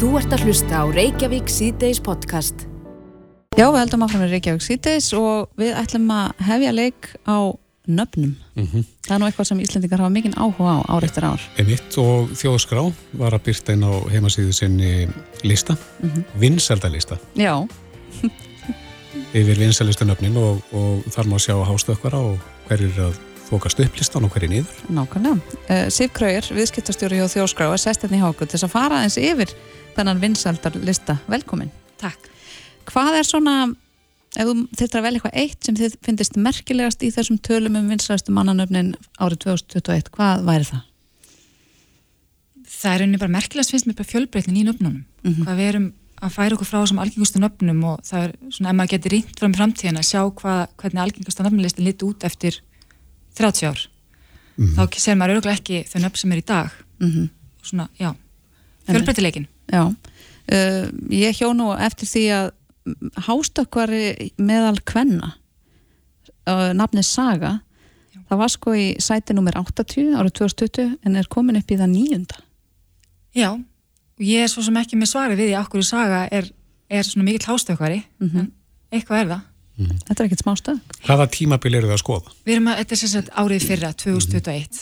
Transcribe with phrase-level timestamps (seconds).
[0.00, 2.62] Þú ert að hlusta á Reykjavík síðdeis podcast.
[3.58, 7.52] Já, við heldum áfram með Reykjavík síðdeis og við ætlum að hefja leik á
[7.90, 8.32] nöfnum.
[8.56, 8.86] Mhm.
[9.04, 11.40] Það er nú eitthvað sem Íslendingar hafa mikinn áhuga á ár eftir ár.
[11.58, 15.08] Emitt og þjóðskrá var að byrta inn á heimasíðu sinni
[15.44, 17.68] lista, mm vinsældalista Já,
[19.36, 22.38] yfir vinsælistu nöfnin og, og þar má sjá hástökkvara og
[22.68, 23.18] hverjir eru að
[23.50, 24.76] þókast upp listan og hverjir niður.
[24.88, 25.40] nákvæmlega.
[25.68, 29.02] Uh, Sif Krauer, viðskiptastjóri hjá Þjóskrá, er sest hérna í háku til þess að fara
[29.02, 29.50] eins yfir
[29.96, 31.18] þennan vinsældarlista.
[31.30, 31.70] Velkomin.
[32.00, 32.28] Takk.
[32.90, 33.54] Hvað er svona,
[34.34, 37.90] ef þú þurftir að velja eitthvað eitt sem þið finnist merkilegast í þessum tölum um
[37.92, 40.86] vinsælistu mannanöfnin árið 2021, hvað væri það?
[42.80, 45.02] Það er unni bara merkilegast finnst mér bara fjölbreytnin í nöfnunum.
[45.44, 45.88] Hvað við erum
[46.20, 49.40] að færa okkur frá þessum algengustu nöfnum og það er svona, ef maður getur rýnt
[49.40, 52.60] fram í framtíðin að sjá hvað, hvernig algengustu nöfnulistin liti út eftir
[53.40, 53.84] 30 ár.
[54.60, 56.74] Þá ser maður örgulega ekki þau nöfn sem er í dag.
[57.00, 57.28] Mm
[57.60, 58.14] Og Svona, já,
[58.88, 59.46] fjölbreytileikin.
[59.70, 60.84] Já, uh,
[61.14, 62.50] ég hjó nú eftir því að
[63.26, 65.34] hástökkvari meðal kvenna
[66.48, 67.58] uh, nafnið Saga.
[68.30, 71.92] Það var sko í sæti nummer 80 árið 2020 en er komin upp í það
[71.96, 72.38] nýjunda
[73.34, 76.48] Já, og ég er svo sem ekki með svari við því að okkur saga er,
[76.90, 78.48] er svona mikill hástökkvari, en
[78.90, 79.44] eitthvað er það.
[80.08, 82.34] þetta er ekkert smá stöð Hvaða tímabil eru það að skoða?
[82.46, 84.80] Við erum að, þetta er sem sagt árið fyrra, 2021.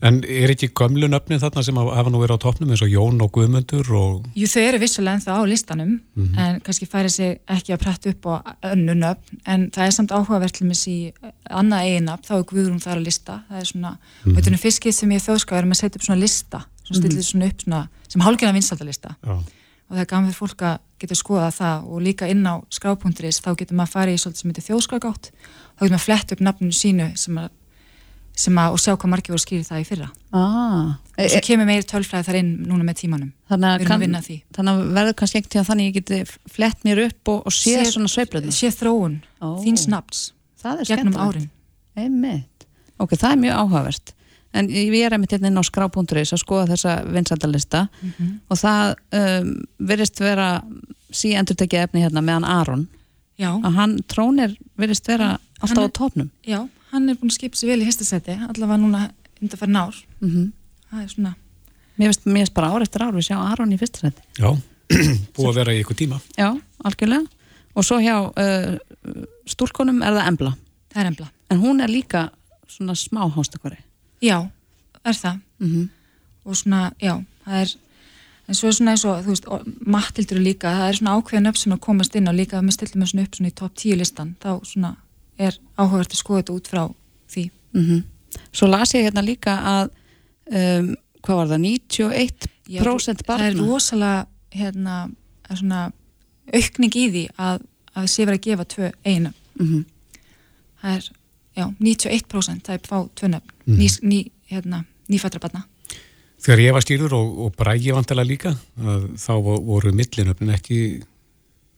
[0.00, 3.20] En er ekki gömlu nöfnin þarna sem hafa nú verið á toppnum eins og Jón
[3.20, 5.92] og Guðmundur og Jú, þau eru vissulega ennþá á listanum
[6.40, 8.34] en kannski færi sig ekki að pretta upp á
[8.72, 11.12] önnu nöfn, en það er samt áhugavert til mis í
[11.50, 14.96] annað eiginab þá er Guðrún þar að lista, það er svona er nú fyrst skipt
[14.96, 18.24] sem ég þjóðskaf erum að setja upp svona lista, svona stillið svona upp svona, sem
[18.24, 19.16] hálfgjörna vinsaldalista
[19.90, 23.56] og það er fyrir fólk að geta skoða það og líka inn á skrápunkturis þá
[23.58, 26.44] getur maður að fara í svolítið sem heitir þjóðskafgátt þá getur maður að fletta upp
[26.46, 27.59] nafninu sínu sem að, sem
[28.62, 30.08] að og sjá hvað margir voru skýrið það í fyrra.
[30.32, 33.32] Ah, og svo kemur meiri tölfræði þar inn núna með tímanum.
[33.50, 34.36] Þannig, við erum að því.
[34.56, 36.20] þannig að verður kannski ekkert til að þannig ég geti
[36.54, 39.48] flett mér upp og, og sé Séð- svona sveiflöðin sé þróun, Ó.
[39.64, 39.76] þín
[40.80, 41.50] er gegnum árin.
[43.00, 44.14] Ok, það er mjög áhugavert.
[44.52, 47.84] En ég er einmitt hérna inn á skrá.is að skoða þessa vinsaldalista
[48.50, 50.48] og það um, virðist vera
[51.14, 52.88] síendur tekið efni hérna meðan Aron.
[53.40, 56.30] Já, að hann trónir virðist vera alltaf Hann á topnum.
[56.44, 59.04] já, hann er búin að skipa sér vel í fyrsta seti allavega núna
[59.40, 60.52] undarfæri nár Mm
[60.90, 61.34] það er svona,
[61.98, 64.22] Mér finnst mér finnst bara ár eftir ár við sjá Aron í fyrsta seti.
[64.38, 64.50] já,
[65.36, 66.18] búið að vera í ykkur tíma.
[66.38, 66.48] Já,
[66.84, 67.26] algjörlega.
[67.78, 68.74] Og svo hjá uh,
[69.46, 70.52] stúlkonum er það Embla.
[70.90, 72.30] það er embla En hún er líka
[72.66, 73.78] svona smá hástakvari.
[74.22, 74.50] Já,
[75.04, 75.88] er það Mm
[76.44, 77.72] og svona, já, það er
[78.48, 81.58] en svo er svona eins og, þú veist, er líka, það er svona ákveðin upp
[81.60, 83.98] sem að komast inn og líka að við stillum svona upp svona í top 10
[84.00, 84.96] listan þá svona
[85.40, 86.82] er áhugavert að skoða þetta út frá
[87.32, 87.44] því.
[87.74, 88.02] -hmm.
[88.52, 89.90] Svo las ég hérna líka að
[90.50, 90.90] um,
[91.22, 93.46] hvað var það, 91% Já, það barna.
[93.48, 95.10] er rosalega hérna,
[95.50, 95.80] er svona
[96.54, 97.60] aukning í því að,
[97.94, 99.84] að sé verið að gefa tvö einu mm
[100.80, 101.08] það er,
[101.56, 105.64] já, 91% það er fá tvö nöfn, ný, ný, hérna, nýfættra barna.
[106.40, 110.78] Þegar ég var stýrður og, og brægi vantilega líka, að þá vo- voru millinöfnin ekki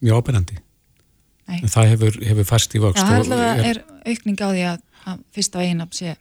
[0.03, 0.61] mjög ábyrjandi.
[1.49, 1.59] Nei.
[1.63, 3.03] En það hefur, hefur færst í vöxt.
[3.03, 4.79] það er er aukning á því að,
[5.11, 6.15] að fyrsta eiginab sé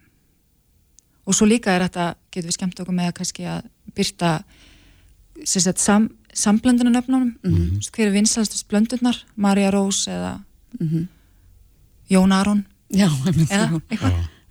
[1.27, 4.31] og svo líka er þetta, getur við skemmt okkur með að kannski að byrta
[5.77, 7.35] sam, samblönduna nöfnunum.
[7.43, 7.79] Mhm.
[7.93, 10.39] hver er vinsalstust blöndurnar Marja Rós eða
[10.79, 11.07] Mhm.
[12.09, 12.65] Jón Aron?
[12.91, 13.07] Já,
[13.51, 13.81] eða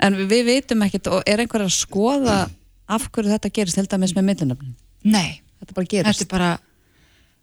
[0.01, 2.51] en við, vitum ekkert og er einhver að skoða
[2.89, 6.21] af hverju þetta gerist held að með millinöfnin Nei, þetta bara gerist.
[6.21, 6.59] Þetta er bara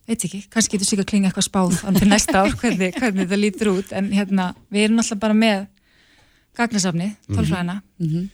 [0.08, 3.40] veit ekki, kannski getur sig að klinga eitthvað spáð fyrir næsta ár hvernig, hvernig þetta
[3.42, 5.68] lítur út en hérna, við erum alltaf bara með
[6.58, 8.30] gagnasafni, tólfræðina Mhm.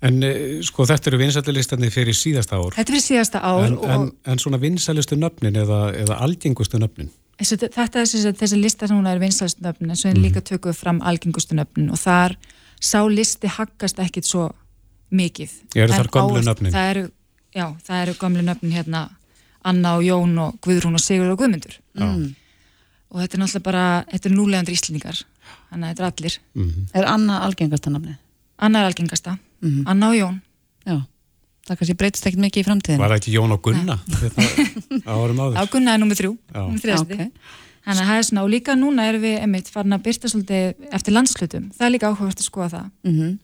[0.00, 2.70] En eh, sko þetta eru vinsættilistarnir fyrir síðasta ár.
[2.76, 6.78] Þetta er fyrir síðasta ár En, og en, en svona vinsælustu nöfnin eða, eða algengustu
[6.78, 7.08] nöfnin?
[7.38, 8.06] Þessi, þetta er
[8.38, 11.90] þessi, lista sem hún er vinsalst nöfnin en svo er líka tökuð fram algengustu nöfnin
[11.90, 12.36] og þar
[12.78, 14.52] sá listi haggast ekkit svo
[15.10, 15.50] mikið.
[15.74, 16.74] Eru þar gömlu nöfnin?
[16.74, 17.04] Það eru,
[17.58, 19.04] já, það eru gömlu nöfnin hérna
[19.64, 21.78] Anna og Jón og Guðrún og Sigur og Guðmundur.
[21.98, 22.34] mm.
[23.10, 25.22] Og þetta er náttúrulega bara, þetta er núlegandur íslendingar,
[25.72, 26.38] þannig að þetta er allir.
[26.54, 28.16] Mm er Anna algengasta nafni
[28.58, 29.82] Anna er algengasta, Mhm.
[29.86, 30.40] Anna og Jón.
[30.86, 31.00] já,
[31.66, 33.96] það kannski breytist ekkert mikið í framtíðin Var það ekki Jón og Gunna?
[34.08, 34.42] Þetta,
[35.06, 35.54] árum áður.
[35.56, 36.60] Já, Gunna er nummið þrjú, Já.
[36.68, 37.12] nummið þrjasti.
[37.14, 37.30] Ok.
[37.88, 40.74] Þannig að það er svona, og líka núna erum við, einmitt, farin að byrta svolítið
[40.92, 41.70] eftir landslutum.
[41.72, 42.90] Það er líka áhugavert að skoða það.
[43.04, 43.38] Mhm.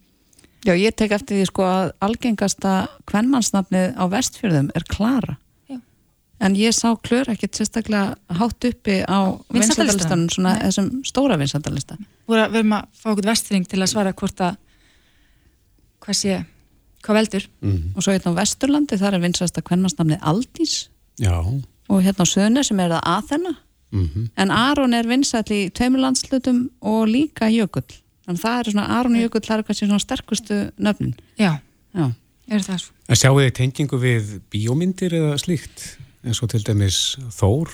[0.65, 5.37] Já, ég tek eftir því sko að algengasta kvenmannsnafnið á vestfjörðum er Klara.
[6.45, 11.39] En ég sá klör ekkert sérstaklega hátt uppi á vinsældalistanum, svona þessum stóra
[12.45, 14.59] að við erum að fá okkur vestfyrring til að svara hvort að
[16.05, 16.39] hvað sé,
[17.05, 17.49] hvað veldur.
[17.65, 20.89] Mm Og svo hérna á Vesturlandi, þar er vinsælasta kvenmannsnafnið Aldís.
[21.21, 21.39] Já.
[21.89, 23.57] og hérna á söðunni sem er það Aþena.
[23.93, 27.89] Mm en Aron er vinsæll í tveimur landslutum og líka Jökull.
[28.25, 31.15] Þannig að það eru svona Aron og Jökull það eru kannski svona sterkustu nöfnin.
[31.39, 31.61] Já,
[31.95, 32.09] Já,
[32.51, 32.95] er það svo.
[33.09, 35.85] En sjáu þið tengingu við bíómyndir eða slíkt?
[36.25, 36.99] Eins og til dæmis
[37.37, 37.73] Þór?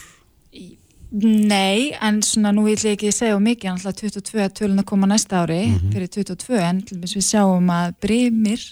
[1.11, 4.87] Nei, en svona nú vil ég ekki segja of mikið, en alltaf 22 tölun að
[4.93, 8.67] koma næsta ári fyrir 22, en til dæmis við sjáum að Brimir,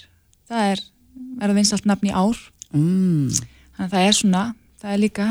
[0.47, 0.83] það er,
[1.41, 2.39] er það vinsalt nafn í ár,
[2.71, 3.41] mm.
[3.75, 4.43] þannig að það er svona,
[4.79, 5.27] það er líka,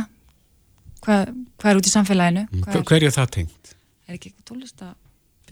[1.07, 2.45] hvað, hvað er út í samfélaginu?
[2.53, 3.75] Hvað Hver, er, hverju er það tengt?
[4.09, 4.95] er ekki eitthvað tónlist að,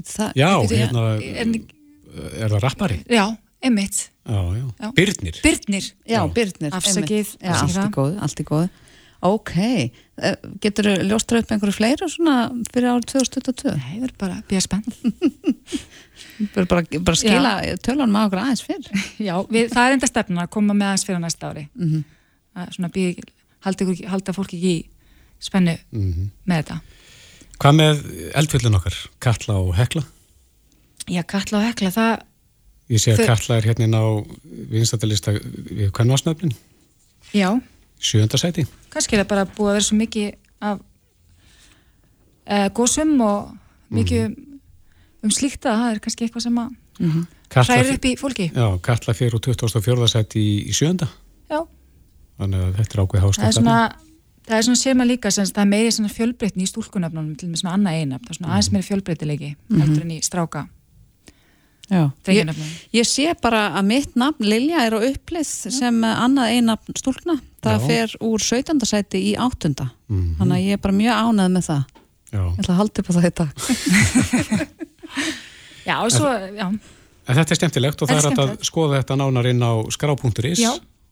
[0.03, 1.57] það, Já, bíddu, hérna, er,
[2.37, 3.01] er það rappari?
[3.09, 3.27] já.
[4.77, 4.91] Já.
[4.93, 5.39] Birnir?
[5.43, 6.21] Birnir, Já.
[6.29, 8.83] Birnir Afsakið, allt í það.
[9.25, 9.53] Ok,
[10.61, 12.35] getur þú ljóstra upp einhverju fleira svona
[12.73, 13.73] fyrir árið 2022?
[13.79, 14.85] nei, við erum bara að býja spenn.
[16.55, 17.51] Bara, bara, bara skila
[17.85, 18.87] tölunum á okkur aðeins fyrr
[19.27, 21.65] Já, við, það er enda stefna að koma með aðeins fyrir næsta ári.
[21.77, 22.03] mm
[22.57, 23.25] Að svona býja,
[23.67, 24.85] halda, halda fólki ekki í
[25.45, 26.77] spennu Mm með þetta.
[27.61, 28.01] Hvað með
[28.41, 28.97] eldfjöldin okkar?
[29.25, 30.03] Katla og Hekla?
[31.09, 32.25] Já, Katla og Hekla, það,
[32.93, 34.07] Ég sé að Þau- Katla er hérna á
[34.73, 36.53] vinstættalista við kannvarsnöfnin,
[37.35, 37.49] já,
[38.01, 38.65] sjönda sæti.
[38.97, 40.33] Kannski er það bara búið að vera svo mikið
[40.67, 40.81] af
[42.47, 43.55] uh, gósum og
[43.95, 44.37] mikið um,
[45.27, 46.75] um slíkt að það er kannski eitthvað sem að
[47.53, 48.49] Katla, hræður upp í fólki.
[48.51, 50.09] já, Katla fyrir úr 24.
[50.11, 51.09] sæti í, í sjönda,
[51.47, 51.61] Já,
[52.41, 53.77] þannig að þetta er ákveð það er svona,
[54.49, 57.47] það er svona sér maður líka, sem, það er meiri svona fjölbreytni í stúlkunöfnunum, til
[57.47, 60.65] og með svona annað einab, það er svona aðeins meiri fjölbreytilegi, heldur en í stráka
[61.91, 62.51] ég,
[62.97, 67.77] ég sé bara að mitt nafn Lilja er á upplið sem annað einafn stúlkna það
[67.79, 67.87] Já.
[67.87, 68.83] fer úr 17.
[68.87, 69.71] sæti í 8.
[70.09, 70.35] Mhm.
[70.41, 71.85] þannig að ég er bara mjög ánæð með það
[72.33, 72.43] Já.
[72.43, 73.51] ég ætla að halda upp á það dag
[75.87, 76.27] Já, og svo,
[76.59, 76.67] já,
[77.27, 79.73] En þetta er skemmtilegt og það Þetta er er að skoða þetta nánar inn á
[79.95, 80.63] skrá.is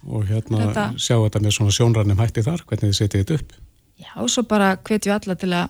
[0.05, 3.53] og hérna Þetta- sjá þetta með svona sjónrænum hætti þar, hvernig þið setið þetta upp.
[4.03, 5.69] já, og svo bara hvetju alla til að,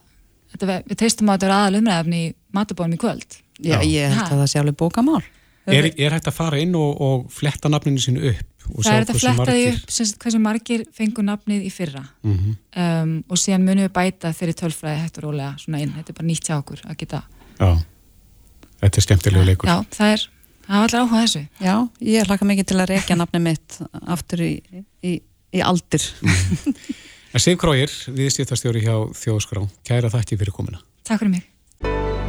[0.53, 3.37] þetta, við, við teistum að þetta er aðal umræðafni í matabónum í kvöld.
[3.63, 3.85] Já, Já.
[3.87, 5.23] ég held að það sé alveg bókamál.
[5.65, 9.05] Er, er hægt að fara inn og, og fletta nafninu sínu upp og Það er
[9.05, 12.03] þetta hversu flettaði margir- upp sem sagt, hversu margir fengu nafnið í fyrra.
[12.25, 12.53] Mhm.
[12.77, 16.19] um, og síðan munum við bæta þeirri tölfræði hægt og rólega svona inn, þetta er
[16.19, 17.23] bara nýtt hjá okkur að geta
[17.61, 17.71] Já,
[18.83, 19.69] þetta er skemmtilegu leikur.
[19.69, 20.27] Já, það er,
[20.67, 21.43] það var allir áhuga á þessu.
[21.65, 21.75] Já,
[22.13, 23.79] ég hlaka mikið til að reykja nafni mitt
[24.17, 24.53] aftur í,
[25.05, 25.15] í,
[25.55, 26.05] í aldir
[27.35, 30.79] En Sif Krógir, við stýttastjóri hjá Þjóðskrá, kæra þakki fyrir komuna.
[31.05, 31.49] Takk fyrir mig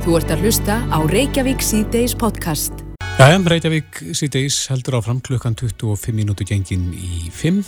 [0.06, 2.84] Þú ert að hlusta á Reykjavík C-Days podcast.
[3.18, 7.64] Jæja, Reykjavík síðdeis heldur áfram klukkan 25 mínútu gengin í 5.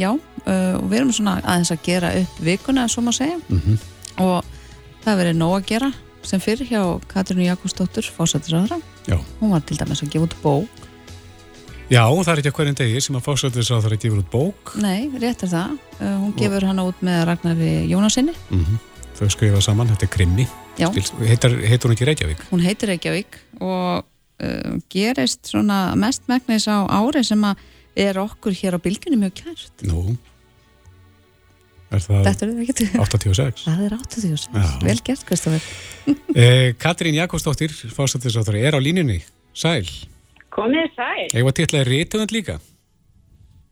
[0.00, 3.76] Já, uh, og við erum svona aðeins að gera upp vikuna, svo má segja Mm
[4.24, 4.48] og
[5.04, 5.90] það verið nóg að gera
[6.24, 6.80] sem fyrir hjá
[7.12, 9.18] Katrínu Jakobsdóttur fósættisraðra, Já.
[9.40, 10.88] hún var til dæmis að gefa út bók
[11.92, 13.28] Já, það er ekki að hverjum degi sem að
[13.92, 14.74] að gefa út bók.
[14.80, 18.80] nei, rétt er það, uh, hún gefur hana út með Ragnari Jónasinni Mm
[19.12, 20.46] Þau skrifa saman, þetta er krimmi.
[20.78, 22.42] Heitar, heitur hún ekki Reykjavík?
[22.50, 24.02] hún heitir Reykjavík og
[24.42, 27.60] uh, gerist svona mest megnis á ári sem að
[27.96, 30.16] er okkur hér á bylgunni mjög kært Nú,
[31.92, 33.66] er það þetta er ekki til 86?
[33.68, 34.66] það er 80 Já.
[34.88, 35.68] vel gert Kristofur
[36.32, 39.18] Eh, Katrín Jakobsdóttir, fórsættisáþur, er á línunni.
[39.52, 39.84] Sæl.
[40.50, 41.26] Komið sæl.
[41.36, 42.54] Ég var titlaði rítuðand líka.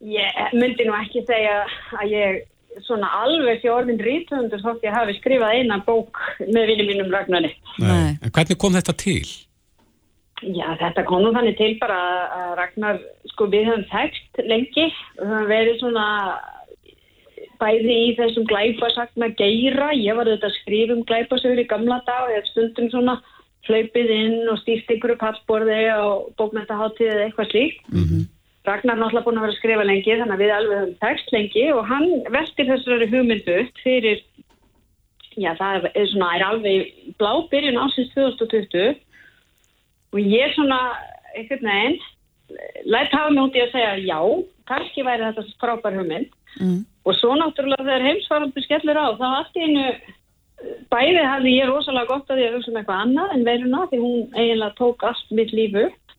[0.05, 1.57] Ég myndi nú ekki segja
[1.97, 2.43] að ég
[2.87, 7.53] svona alveg sé orðin rítuðundur þótt ég hafi skrifað eina bók með vinni mínum Ragnari.
[7.83, 8.17] Nei.
[8.21, 9.25] En hvernig kom þetta til?
[10.41, 11.99] Já, þetta kom nú þannig til bara
[12.33, 13.01] að Ragnar,
[13.35, 14.87] sko við höfum þekkt lengi
[15.21, 16.07] og höfum verið svona
[17.61, 19.91] bæði í þessum glæpasagna geira.
[19.93, 23.19] Ég var auðvitað að skrifa um glæpasögur í gamla dag og ég hef stundum svona
[23.69, 27.83] hlaupið inn og stýrt ykkur upp hallborði og bókmæntaháttíð eða eitthvað slíkt.
[27.93, 28.29] Mhm.
[28.69, 31.31] Ragnar er náttúrulega búin að vera að skrifa lengi þannig að við alveg höfum tekst
[31.33, 34.21] lengi og hann veltir þessari hugmyndu upp fyrir,
[35.41, 38.99] já það er svona, er alveg blá byrjun ásins 2020
[40.11, 40.81] og ég svona,
[41.39, 41.99] einhvern veginn,
[42.85, 44.21] lætt hafa mig út í að segja já,
[44.69, 46.37] kannski væri þetta frábær hugmynd.
[46.59, 46.81] Mm.
[47.07, 49.85] og svo náttúrulega þegar heimsvaraldur skellur á þá allt í einu
[50.91, 54.25] bæði hafði ég rosalega gott að að hugsa um eitthvað annað en veiruna því hún
[54.35, 56.17] eiginlega tók allt mitt líf upp.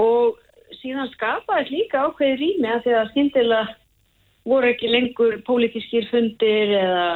[0.00, 0.39] Og
[0.80, 3.78] síðan skapaði líka ákveði rými að því að skyndilega
[4.48, 7.08] voru ekki lengur pólitískir fundir eða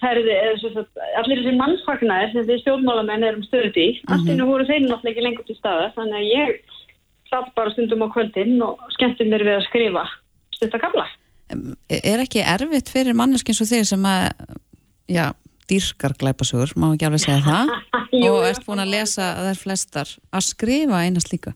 [0.00, 4.34] ferði eða svo að allir þessi mannsfagnar sem við stjórnmálamenn erum stöðut í allt í
[4.34, 6.78] einu voru þeir náttúrulega ekki lengur til staða þannig að ég
[7.32, 10.04] satt bara stundum á kvöldin og skemmti mér við að skrifa
[10.56, 11.06] stuttakabla.
[11.88, 14.28] er ekki erfitt fyrir manneskins og þig sem að
[15.12, 15.26] já,
[15.70, 17.74] dýrkar glæpasugur, má ekki alveg segja það?
[18.12, 21.54] Og ert búin að lesa þær flestar að skrifa einast líka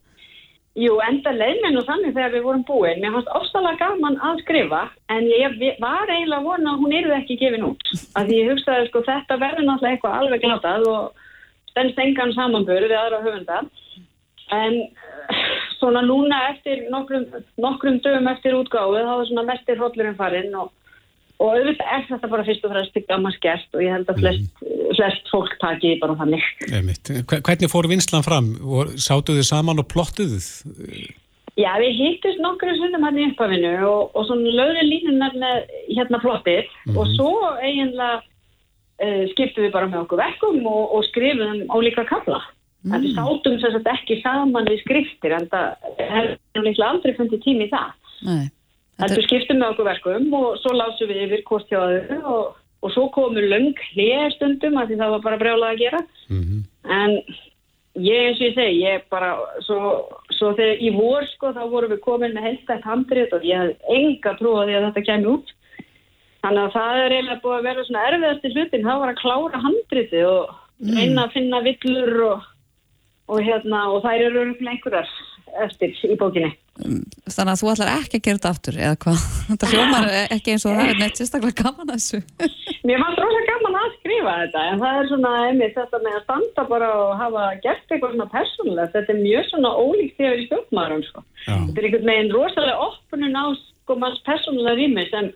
[0.77, 2.99] Jú, enda leið mér nú þannig þegar við vorum búin.
[3.01, 4.83] Mér fannst ofsalega gaman að skrifa
[5.15, 7.93] en ég var eiginlega vona að hún yrði ekki gefin út.
[8.21, 11.23] Að ég hugsaði sko þetta verður náttúrulega eitthvað alveg glátað og
[11.71, 13.63] stennst engan samanböru við aðra höfunda.
[14.53, 14.77] En
[15.79, 17.25] svona núna eftir nokkrum,
[17.57, 20.75] nokkrum dögum eftir útgáðu þá er svona mestir hollurinn farinn og
[21.37, 24.47] og auðvitað er þetta bara fyrst og fremst gaman skert og ég held að flest,
[24.63, 24.87] mm.
[24.97, 26.49] flest fólk taki bara þannig.
[26.71, 27.13] Einmitt.
[27.29, 28.55] Hvernig fór vinslan fram?
[28.97, 31.07] Sátuðu þið saman og plottuðu þið?
[31.57, 36.21] Já, við hittist nokkru sundum hann í uppafinu og, og svona lögðu línunar með hérna
[36.21, 37.31] plottið mm og svo
[37.65, 42.43] eiginlega uh, skiptum við bara með okkur vekkum og, og skrifum ólíka kalla.
[42.85, 42.93] Mm.
[42.93, 47.69] En við sátum þess að ekki saman við skriftir en það hefur aldrei fundið tími
[47.69, 47.97] í það.
[48.27, 48.45] Nei.
[48.97, 52.95] Þetta skiptum með okkur verkum og svo lásum við yfir hvort hjá þau og, og
[52.95, 56.01] svo komur löng hlið stundum að því það var bara brjálað að gera.
[56.31, 56.63] Mm -hmm.
[56.97, 57.11] En
[58.07, 59.31] ég eins og ég segi, ég bara,
[59.67, 63.63] svo, svo þegar í vor sko þá vorum við komin með helstætt handrið og ég
[63.63, 65.55] hef enga trú að þetta kemur út.
[66.45, 69.63] Þannig að það er eiginlega búið að vera svona erfiðasti hlutin, það var að klára
[69.65, 70.93] handriði og mm.
[70.97, 72.45] reyna að finna villur og,
[73.29, 75.11] og hérna og þær eru einhverjar
[75.67, 76.53] eftir í bókinni.
[76.77, 79.21] Þannig að þú ætlar ekki að gera þetta aftur eða hvað?
[79.49, 82.21] Þetta hljómar ekki eins og það er neitt sérstaklega gaman að þessu.
[82.87, 86.25] Mér fannst rosalega gaman að skrifa þetta en það er svona einmitt þetta með að
[86.27, 88.97] standa bara og hafa gert eitthvað svona persónulegt.
[88.97, 91.25] Þetta er mjög svona ólíkt þegar í stjórnmaðurum sko.
[91.47, 95.31] Þetta er einhvern veginn rosalega opnun á sko manns persónulega rými sem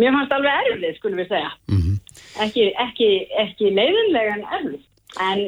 [0.00, 1.50] mér fannst alveg erfið skulum við segja.
[1.68, 1.98] Mm -hmm.
[2.46, 3.10] ekki, ekki,
[3.44, 4.86] ekki leiðinlega en erfið.
[5.20, 5.44] En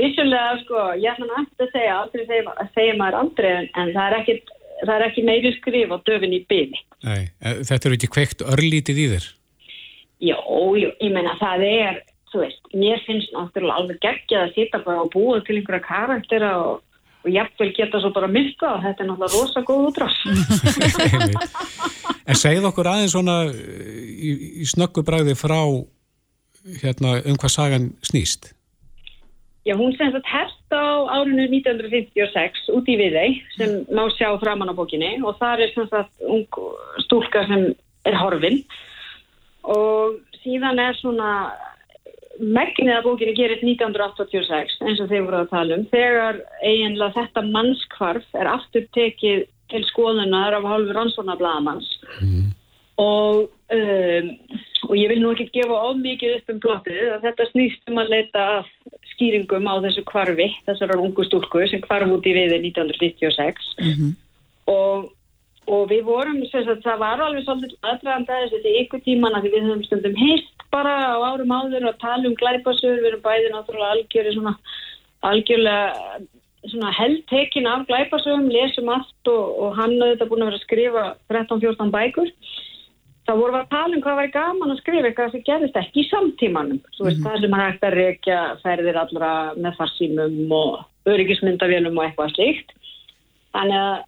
[0.00, 4.18] vissulega sko ég ætla náttúrulega að segja aldrei segja, segja maður aldrei en það er
[4.20, 6.80] ekkit það er ekki meiri skrif á döfin í byli.
[7.06, 9.26] Nei, eh, þetta eru ekki kveikt örlítið í þér?
[10.20, 10.38] Jó,
[10.76, 15.04] jó, ég menna það er, þú veist, mér finnst náttúrulega alveg geggjað að sýta bara
[15.06, 16.82] og búa til einhverja karaktera og,
[17.24, 20.14] og jafnvel geta svo bara myrka og þetta er náttúrulega rosa góð útráð.
[22.28, 25.60] en segð okkur aðeins svona í, í snöggubræði frá
[26.82, 28.52] hérna um hvað sagan snýst?
[29.66, 34.72] Já, hún sem sagt herst á árinu 1956 út í Viðei sem má sjá framann
[34.72, 35.18] á bókinni.
[35.20, 36.46] Og það er sem sagt ung
[37.04, 37.66] stúlka sem
[38.08, 38.62] er horfin.
[39.68, 41.52] Og síðan er svona
[42.40, 45.86] megnið að bókinni gerist 1986 eins og þeir voru að tala um.
[45.92, 51.90] Þegar eiginlega þetta mannskvarf er aftur tekið til skoðunar af hálfur rannsónablaðamanns
[52.24, 52.48] mm.
[52.98, 53.44] og
[53.76, 54.32] um,
[54.88, 58.00] og ég vil nú ekki gefa of mikið upp um plottið að þetta snýst um
[58.02, 58.46] að leita
[59.20, 64.12] skýringum á þessu kvarfi þessar ungu stúlku sem kvarf út í viði 1996 mm -hmm.
[64.72, 65.10] og,
[65.68, 69.68] og við vorum sagt, það var alveg svolítið aðdraðandæðis þetta er ykkur tíman að við
[69.68, 73.92] höfum stundum heist bara á árum áður að tala um glæpasögur, við erum bæði náttúrulega
[73.94, 74.54] algjörði svona
[75.20, 75.92] algjörlega
[76.70, 81.04] svona heldtekin af glæpasögum lesum allt og, og hann auðvitað búin að vera að skrifa
[81.32, 82.32] 13-14 bækur
[83.28, 86.02] þá vorum við að tala um hvað væri gaman að skrifa eitthvað sem gerðist ekki
[86.02, 86.82] í samtímanum.
[86.96, 87.26] Þú veist, mm.
[87.26, 92.72] það sem hægt að reykja ferðir allra með farsímum og öryggismyndavélum og eitthvað slíkt.
[93.54, 93.98] Þannig að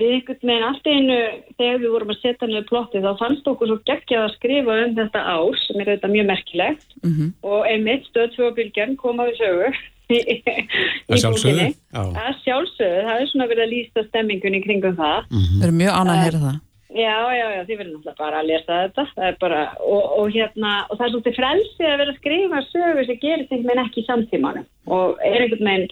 [0.00, 1.18] við ykkur með allt einu
[1.58, 4.92] þegar við vorum að setja niður plotti þá fannst okkur svo geggjað að skrifa um
[4.98, 6.98] þetta ár sem er þetta mjög merkilegt.
[7.02, 7.32] Mm -hmm.
[7.42, 9.72] og einmitt stöðsvögubilgjarn kom að við sögu.
[10.10, 11.68] Í bókinni.
[11.94, 15.30] Að sjálfsögðu, það er svona verið að lísta stemmingunni kringum það.
[15.30, 16.66] Mm -hmm.
[16.90, 19.02] Já, já, já, þið verður náttúrulega bara að lesa þetta.
[19.14, 22.62] Það er bara, og, og hérna og það er svolítið frelsi að vera að skrifa
[22.66, 24.66] sögur sem gerist einhvern veginn ekki í samtímanum.
[24.90, 25.86] Og er einhvern veginn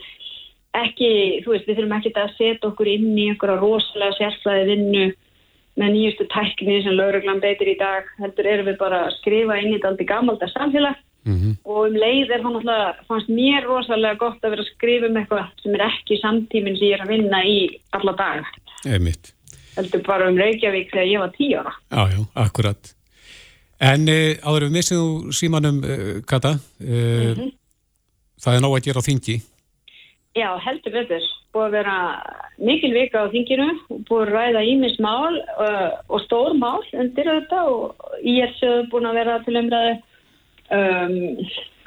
[0.79, 1.13] ekki
[1.45, 5.07] þú veist, við þurfum ekki að setja okkur inn í einhverja rosalega sérflæði vinnu
[5.79, 9.71] með nýjustu tækni sem lauruglan beitir í dag, heldur erum við bara að skrifa inn
[9.71, 11.05] í þetta aldrei gammalda samfélag.
[11.29, 11.55] Mm -hmm.
[11.65, 15.17] og um leið er það náttúrulega fannst mér rosalega gott að vera að skrifa um
[15.19, 17.59] eitthvað sem er ekki samtíminn sem ég er að vinna í
[17.91, 18.47] alla dag
[18.87, 19.38] Eða mitt
[19.79, 21.75] heldur bara um Reykjavík þegar ég var tíu ára.
[21.91, 22.95] Já, já, akkurat.
[23.79, 27.53] En e, áður við missið úr símanum, e, Kata, e, mm -hmm.
[28.43, 29.37] það er ná að gera á þingi.
[30.39, 31.25] Já, heldur betur.
[31.55, 31.97] Búið að vera
[32.59, 33.69] mikil vika á þinginu,
[34.09, 35.35] búið að ræða ímismál
[36.09, 39.95] og stór mál undir þetta og ég er sögð búin að vera til umræðu
[40.79, 41.17] um,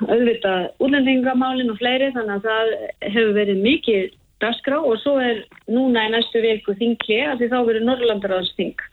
[0.09, 2.73] auðvitað útlendingamálinn og fleiri þannig að það
[3.13, 4.09] hefur verið mikið
[4.41, 8.85] dagskrá og svo er núna í næstu viku þingli að því þá verður Norrlandaráðsþing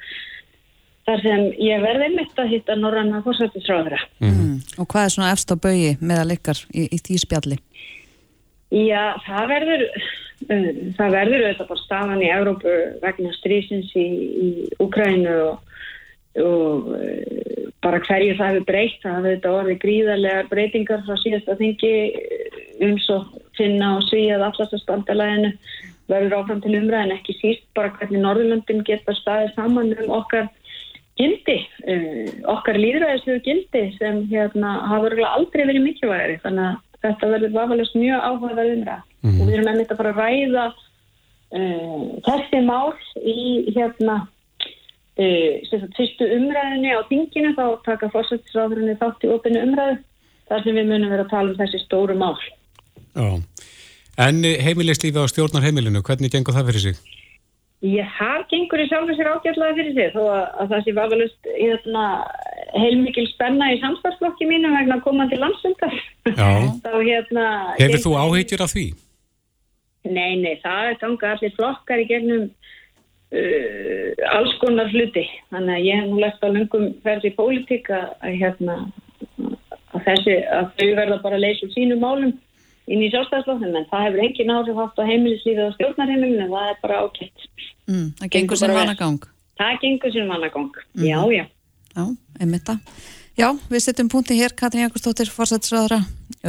[1.09, 4.01] þar sem ég verði mitt að hitta Norranna fórsættisráðra.
[4.21, 4.59] Mm.
[4.77, 7.59] Og hvað er svona efst á baui meðal ykkar í, í því spjalli?
[8.75, 10.67] Já, það verður uh,
[10.99, 12.75] það verður auðvitað bara stafan í Európu
[13.05, 14.49] vegna strísins í, í
[14.85, 15.68] Ukrænu og,
[16.45, 19.01] og uh, bara hverju það hefur breytt.
[19.03, 21.93] Það hefur þetta orðið gríðarlegar breytingar frá síðasta þingi
[22.87, 23.19] um svo
[23.59, 25.53] finna og svíjað allastastbandalæðinu
[26.09, 30.49] verður áfram til umræðin ekki síst bara hvernig Norðurlöndin geta staðið saman um okkar
[31.19, 31.59] gildi,
[31.91, 36.39] uh, okkar líðræðislu gildi sem hérna hafa aldrei verið mikilvægari.
[36.45, 39.41] Þannig að þetta verður vafalast mjög áhugaverð umræð mm -hmm.
[39.41, 40.67] og við erum ennett að fara að ræða
[41.59, 42.93] uh, þessi mál
[43.23, 43.39] í
[43.77, 44.17] hérna
[45.19, 49.99] fyrstu umræðinni á þinginu þá taka fórsættisráðurinn þátt í opinu umræðu
[50.49, 52.37] þar sem við munum vera að tala um þessi stóru mál
[53.19, 53.41] Já,
[54.29, 57.01] en heimilislífi á stjórnar heimilinu, hvernig gengur það fyrir sig?
[57.87, 61.51] Ég har gengur í sjálfur sér ágætlaði fyrir sig þó að, að það sé vafalust
[61.55, 62.07] hérna,
[62.75, 65.95] heilmikil spenna í samstagsflokki mínu vegna komandi landsundar.
[67.11, 67.45] hérna,
[67.79, 68.89] Hefur þú áheitjur af því?
[70.09, 72.49] Nei, nei, það er ganga allir flokkar í gegnum
[73.35, 75.25] uh, alls konar hluti.
[75.53, 78.77] Þannig að ég hef nú lefst á lungum ferði í pólitík að, hérna,
[79.93, 82.37] að, þessi, að þau verða bara að leysa sínum málum
[82.89, 86.71] inn í sjálfstæðslóknum en það hefur engin áhrif haft á heimilislífið og stjórnarheimilinu en það
[86.73, 87.47] er bara ákveðt.
[87.89, 89.31] Mm, það gengur sem vanagang.
[89.59, 91.05] Það gengur sem vanagang, mm.
[91.05, 91.45] já, já.
[91.99, 92.05] Já,
[92.41, 93.03] einmitt það.
[93.39, 96.01] Já, við setjum punkti hér, Katrín Jakobsdóttir, fórsættisraðara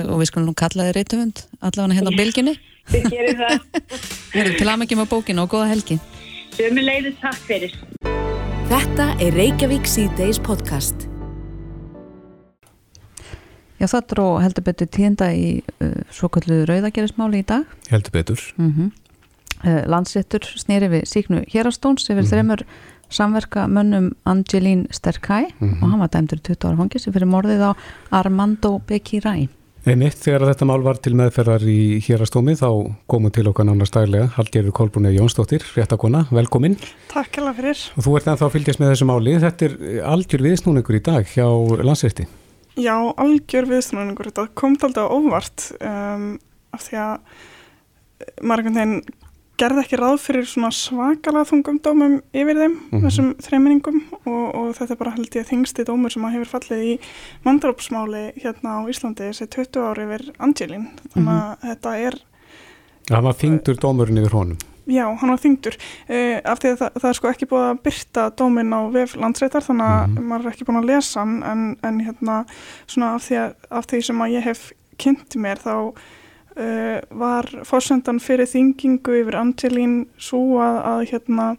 [0.08, 2.56] og við skulum nú kalla þið reytuvund allavega hérna á bylginni.
[2.90, 3.84] Við gerum það.
[4.34, 6.00] Við erum til aðmyggjum á bókinu og góða helgi.
[6.60, 7.76] Sömulegðu takk fyrir.
[8.68, 11.06] Þetta er Reykjavík C-Days podcast.
[13.80, 15.46] Já, það dró heldur betur tíðenda í
[15.80, 17.64] uh, svokallu rauðagerismáli í dag.
[17.88, 18.44] Heldur betur.
[18.58, 18.90] Mm -hmm.
[19.64, 22.32] uh, Landsettur snýri við síknu hérastóns yfir mm -hmm.
[22.34, 22.66] þreymur
[23.10, 25.84] samverka mönnum Angelín Sterkæ mm -hmm.
[25.84, 27.72] og hann var dæmdur 20 ára fangis fyrir morðið á
[28.12, 29.48] Armando Bekiræ.
[29.88, 32.68] Einmitt, þegar þetta mál var til meðferðar í hérastómi þá
[33.10, 36.76] komum til okkar nána stælega Hallgerður Kolbrunni Jónsdóttir, réttakona, velkomin.
[37.14, 37.86] Takk hella fyrir.
[37.96, 39.38] Og þú ert ennþá að fylgjast með þessu máli.
[39.40, 39.78] Þetta er
[40.12, 41.48] algjör viðsnúningur í dag hjá
[41.88, 42.28] landsretti.
[42.76, 42.94] Já,
[43.24, 46.28] algjör viðstunningur, þetta kom alltaf óvart um,
[46.76, 48.94] af því að margum þeim
[49.60, 53.04] gerði ekki ráð fyrir svona svakalega þungum dómum yfir þeim, mm -hmm.
[53.06, 56.86] þessum þreiminningum og, og þetta er bara held ég þingsti dómur sem að hefur fallið
[56.86, 56.96] í
[57.44, 61.68] mandrópsmáli hérna á Íslandi þessi 20 ári yfir Angelín, þannig að mm -hmm.
[61.68, 62.20] þetta er
[63.10, 64.58] Það var þingdur dómurinn yfir honum
[64.90, 65.76] Já, hann var þingdur
[66.10, 69.16] uh, af því að það, það er sko ekki búið að byrta dómin á vef
[69.16, 70.30] landsreitar þannig að mm -hmm.
[70.30, 72.46] maður er ekki búin að lesa en, en hérna
[72.88, 75.94] svona af því, að, af því sem að ég hef kynnt mér þá
[76.60, 81.54] uh, var fórsendan fyrir þingingu yfir Angelín svo að, að hérna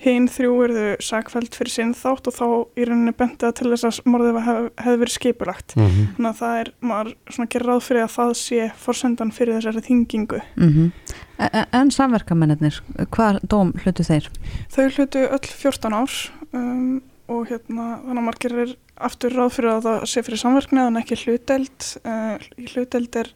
[0.00, 2.46] hinn þrjú eruðu sagfælt fyrir sinn þátt og þá
[2.80, 6.06] í rauninni bendið til þess að morðið hef, hefði verið skipulagt mm -hmm.
[6.16, 9.84] þannig að það er, maður svona gerir ráð fyrir að það sé fórsendan fyrir þessari
[9.88, 11.16] þingingu mm -hmm.
[11.40, 12.82] En, en samverkamennir,
[13.16, 14.28] hvað dóm hlutu þeir?
[14.68, 16.12] Þau hlutu öll 14 ár
[16.52, 20.80] um, og hérna þannig að maður gerir aftur ráð fyrir að það sé fyrir samverkni
[20.80, 22.36] en ekki hluteld uh,
[22.72, 23.32] hluteld er,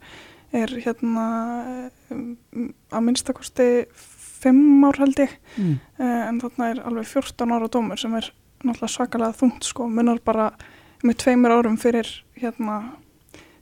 [0.54, 1.26] er hérna
[2.12, 2.34] um,
[2.94, 3.68] að minnstakosti
[4.44, 5.76] fimm ár held ég mm.
[5.98, 8.30] uh, en þarna er alveg 14 ára dómur sem er
[8.64, 10.50] náttúrulega svakalega þungt sko, munnar bara
[11.04, 12.08] með tveimur árum fyrir
[12.40, 12.82] hérna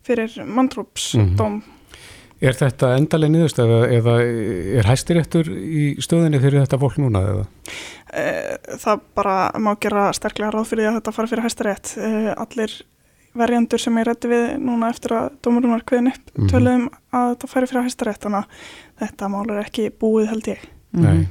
[0.07, 1.79] fyrir mandrúpsdóm mm.
[2.43, 7.45] Er þetta endaleg niðurst eða, er hæstiréttur í stöðinni fyrir þetta fólk núna eða?
[8.11, 11.93] Uh, það bara má gera sterklega ráð fyrir að þetta fara fyrir hæstirétt
[12.35, 12.75] allir
[13.39, 16.49] verjandur sem ég rætti við núna eftir að dómurum var kveðin upp mm.
[16.53, 18.67] töluðum að þetta færi fyrir hæstarétt þannig að
[19.05, 20.67] þetta mál er ekki búið held ég
[20.99, 21.23] mm.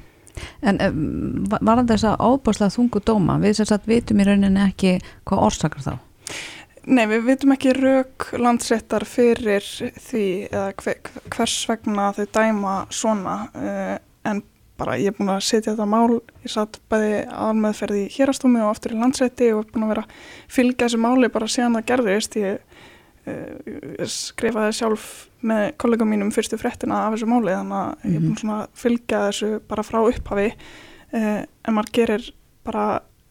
[0.65, 1.01] En um,
[1.51, 4.93] var það þess að ábáslega þungu dóma við sem sagt vitum í rauninni ekki
[5.27, 5.93] hvað orsakar þá?
[6.87, 9.65] Nei, við vitum ekki rauk landsréttar fyrir
[10.01, 10.23] því
[10.81, 13.97] hver, hvers vegna þau dæma svona uh,
[14.31, 14.41] en
[14.81, 18.71] bara ég er búin að setja þetta mál ég satt bæði aðalmeðferði í hérastómi og
[18.73, 20.05] aftur í landsrétti og er búin að vera
[20.51, 22.79] fylgja þessu máli bara síðan það gerðist ég
[23.29, 25.09] uh, skrifaði sjálf
[25.45, 28.11] með kollegum mínum fyrstu frettina af þessu máli þannig að mm -hmm.
[28.11, 28.41] ég er búin mhm.
[28.41, 32.33] svona að fylgja þessu bara frá upphafi uh, en maður gerir
[32.65, 32.87] bara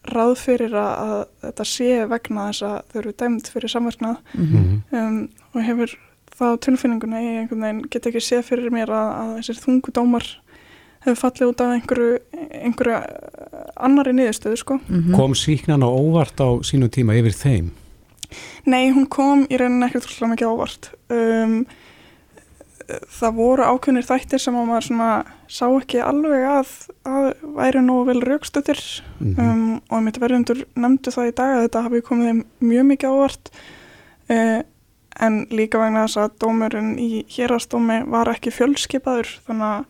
[0.09, 4.79] ráð fyrir að, þetta sé vegna þess að þau eru dæmt fyrir samverknað mm -hmm.
[4.97, 5.97] um, og hefur
[6.41, 7.51] þá tilfinninguna ég
[7.91, 10.25] get ekki séð fyrir mér að, að þessir þungu dómar
[11.05, 12.17] hefur fallið út af einhverju,
[12.61, 12.97] einhverju
[13.75, 14.79] annari niðurstöðu sko.
[14.87, 15.15] Mm -hmm.
[15.15, 17.71] Kom síknan á óvart á sínu tíma yfir þeim?
[18.65, 20.91] Nei, hún kom í rauninni ekkert svolítið mikið ávart.
[21.09, 21.65] Um,
[22.89, 25.11] það voru ákveðnir þættir sem að maður svona
[25.51, 26.73] sá ekki alveg að,
[27.07, 28.81] að væri nú vel raukstöttir
[29.19, 29.51] mm -hmm.
[29.51, 33.09] um, og mitt verðundur nefndu það í dag að þetta hafi komið þeim mjög mikið
[33.09, 33.51] ávart
[34.29, 34.59] uh,
[35.19, 39.85] en líka vegna þess að dómurinn í hérastómi var ekki fjölskypaður þannig að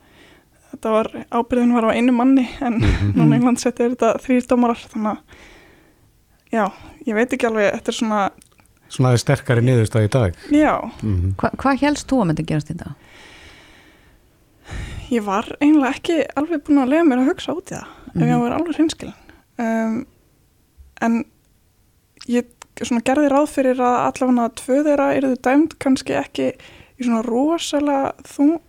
[0.82, 3.12] þetta var, ábyrðin var á einu manni en mm -hmm.
[3.16, 5.20] núna í landsetti er þetta þrýr dómarar þannig að
[6.52, 6.66] já,
[7.06, 8.24] ég veit ekki alveg, þetta er svona
[8.92, 11.36] Svona sterkari niðurstað í dag Já mm -hmm.
[11.38, 12.96] Hva, Hvað helst þú að myndi gerast þetta?
[15.12, 18.12] ég var einlega ekki alveg búin að lega mér að hugsa út í það mm
[18.14, 18.24] -hmm.
[18.24, 19.14] ef ég var alveg hreinskilin
[19.58, 20.06] um,
[21.02, 21.26] en
[22.28, 22.46] ég
[22.82, 28.14] svona gerði ráð fyrir að allavega tvö þeirra eruðu dæmt kannski ekki í svona rosalega
[28.26, 28.60] þung,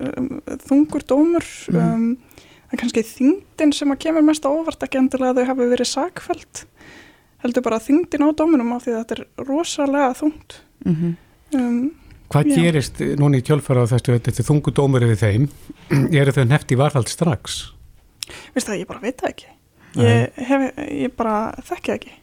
[0.00, 0.30] um,
[0.66, 1.80] þungur dómur mm.
[1.80, 5.90] um, en kannski þyngdin sem að kemur mest ávart ekki endilega að þau hafi verið
[5.90, 6.64] sakfælt
[7.44, 11.14] heldur bara þyngdin á dómunum af því að þetta er rosalega þungt mm -hmm.
[11.60, 11.84] um,
[12.34, 12.54] Hvað já.
[12.56, 15.48] gerist núni í kjölfara á þessu þetta þungu dómur yfir þeim?
[16.18, 17.60] Er þau nefti varhald strax?
[18.56, 19.50] Vist það, ég bara veit það ekki.
[20.00, 22.14] Ég, hef, ég bara þekki ekki.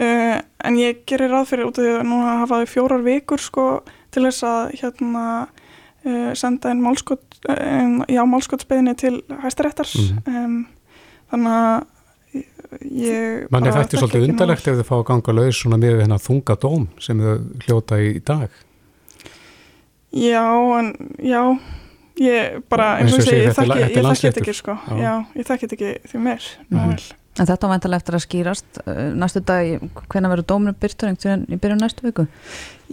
[0.00, 3.66] Uh, en ég gerir ráð fyrir út af því að nú hafaði fjórar vikur sko
[4.14, 5.26] til þess að hérna
[6.36, 9.88] senda einn málskot, uh, málskotsbeginni til hæstaréttar.
[9.94, 10.44] Mm -hmm.
[10.44, 10.66] um,
[11.30, 11.86] þannig að
[12.90, 13.46] ég...
[13.50, 16.56] Man er þetta svolítið undarlegt ef þau fá að ganga laus svona með þennan þunga
[16.60, 18.50] dóm sem þau hljóta í dag?
[20.14, 20.46] Já,
[20.78, 21.58] en já,
[22.22, 25.78] ég bara, eins og ég segi, ég þekki þetta ekki sko, já, ég þekki þetta
[25.78, 27.06] ekki því mér, mm -hmm.
[27.34, 31.82] En þetta vantilega eftir að skýrast uh, næstu dag, hvena verður dóminu byrtur í byrjun
[31.82, 32.26] næstu viku?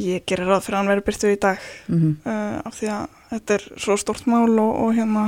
[0.01, 2.13] Ég gerir ráð fyrir að hann verður byrtu í dag mm -hmm.
[2.25, 5.27] uh, af því að þetta er svo stort mál og, og hérna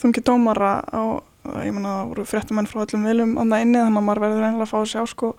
[0.00, 1.22] þungi dómara á,
[1.62, 4.66] ég menna það voru fréttamenn frá öllum viljum það inni þannig að maður verður reynilega
[4.66, 5.34] að fá að sjá sko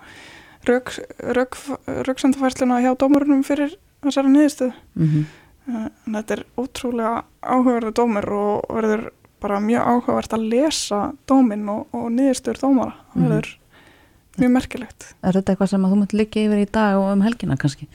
[2.08, 5.26] rauksendafærsluna hjá dómarunum fyrir þessari niðurstöðu mm -hmm.
[5.70, 9.04] Eh, en þetta er ótrúlega áhugaverðu dómir og verður
[9.42, 11.00] bara mjög áhugavert að lesa
[11.30, 13.32] dómin og, og niðurstöður dómara það mhm.
[13.34, 14.44] verður mm.
[14.44, 17.26] mjög merkilegt Er þetta eitthvað sem að þú mútti liggja yfir í dag og um
[17.26, 17.90] helgina kannski?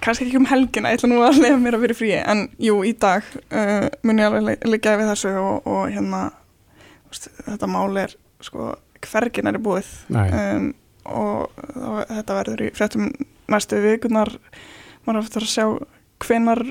[0.00, 2.78] Kannski ekki um helgina, ég ætla nú að lega mér að vera frí en jú,
[2.88, 6.22] í dag uh, mun ég alveg liggja yfir þessu og, og hérna
[7.10, 10.70] veist, þetta mál er sko hvergin er í búið um,
[11.10, 13.10] og þá, þetta verður í fréttum
[13.50, 14.30] næstu vikunar
[15.04, 15.66] maður eftir að sjá
[16.22, 16.62] hvenar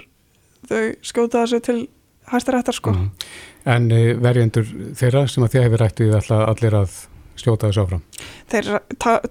[0.70, 1.80] þau skjóta þessu til
[2.32, 2.94] hæstarættar sko.
[2.96, 3.10] Mm.
[3.76, 4.67] En uh, verjendur
[5.00, 6.96] þeirra sem að þið hefur rættið allir að
[7.41, 8.02] skjóta þessu áfram?
[8.52, 8.72] Þeir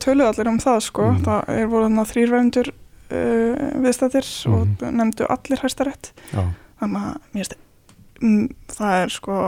[0.02, 1.24] töluð allir um það sko, mm.
[1.26, 4.54] það er voruð þarna þrýr verjendur uh, viðstættir mm.
[4.54, 5.00] og mhm.
[5.00, 6.14] nefndu allir hæstarætt
[6.80, 7.58] þannig að mér finnst
[8.20, 9.38] mm, það er sko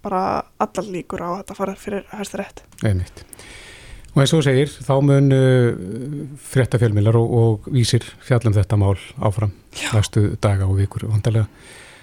[0.00, 0.22] bara
[0.62, 2.62] allar líkur á að þetta fara fyrir hæstarætt.
[2.86, 3.24] Einmitt.
[4.10, 9.52] Og eins og segir, þá mun uh, fréttafjölmilar og, og vísir fjallum þetta mál áfram
[9.76, 9.92] Já.
[9.94, 11.46] næstu daga og vikur vandarlega.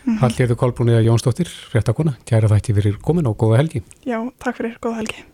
[0.07, 0.21] Mm -hmm.
[0.23, 3.81] Halliðu Kolbrúniða Jónsdóttir, fréttakona, kæra þætti fyrir komin og góða helgi.
[4.05, 5.25] Já, takk fyrir, góða helgi.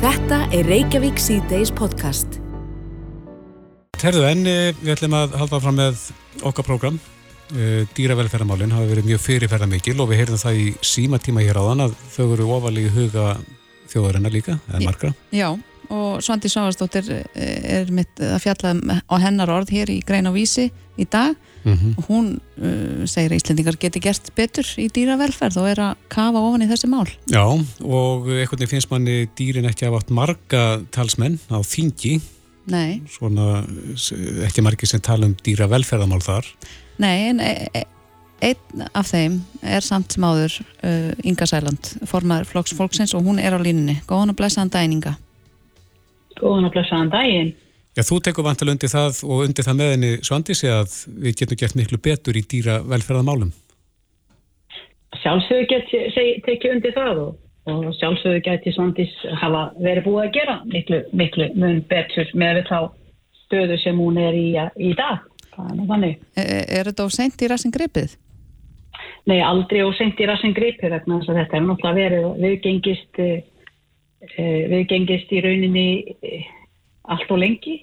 [0.00, 2.38] Þetta er Reykjavík C-Days podcast.
[3.98, 5.96] Terðu enni, við ætlum að halda fram með
[6.42, 7.00] okkar program.
[7.50, 11.58] Uh, dýravelferðamálinn hafa verið mjög fyrirferða mikil og við heyrðum það í síma tíma hér
[11.58, 13.36] á þann að þau eru ofalegi huga
[13.90, 15.12] þjóðarinnar líka, eða margra.
[15.34, 15.58] Já,
[15.90, 18.74] og Svandi Sávarsdóttir eh, er mitt að fjalla
[19.04, 21.92] á hennar orð hér í Grein á Vísi í dag mm -hmm.
[21.98, 22.26] og hún
[22.58, 26.68] uh, segir að Íslandingar geti gert betur í dýravelferð og er að kafa ofan í
[26.68, 27.08] þessi mál.
[27.26, 27.44] Já,
[27.84, 32.20] og einhvern veginn finnst manni dýrin ekki að hafa marga talsmenn á þingi
[32.70, 33.02] Nei.
[33.08, 33.64] Svona
[34.46, 36.46] ekki margi sem tala um dýravelferðamál þar
[36.98, 37.84] Nei, en e e
[38.40, 43.56] einn af þeim er samt smáður uh, Inga Sæland, formar Flóks Fólksins og hún er
[43.56, 44.00] á línunni.
[44.08, 45.16] Góðan og blessaðan dæninga.
[46.38, 47.52] Góðan og blessaðan daginn.
[47.98, 51.58] Já, þú tekur vantilega undir það og undir það með henni Svandísi að við getum
[51.58, 53.50] gert miklu betur í dýra velferðamálum.
[55.20, 56.04] Sjálfsögur geti
[56.46, 57.34] tekið undir það og,
[57.72, 59.12] og sjálfsögur geti Svandís
[59.42, 62.78] hafa verið búið að gera miklu, miklu mun betur með þá
[63.42, 65.26] stöðu sem hún er í, í dag.
[65.58, 66.20] Þannig.
[66.38, 68.14] Er, er þetta á sent í rassin gripið?
[69.28, 73.10] Nei, aldrei á sent í rassin gripið vegna þess að þetta er náttúrulega verið viðgengist
[73.20, 73.42] Eh,
[74.20, 76.48] við gengist í rauninni eh,
[77.08, 77.80] allt og lengi.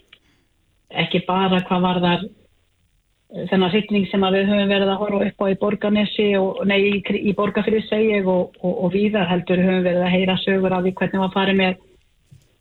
[0.93, 5.43] Ekki bara hvað var þar eh, þennan sittning sem við höfum verið að horfa upp
[5.43, 9.83] á í Borganesi og nei, í, í Borgafyrir segjeg og, og, og víðar heldur höfum
[9.87, 11.83] verið að heyra sögur af því hvernig var farið með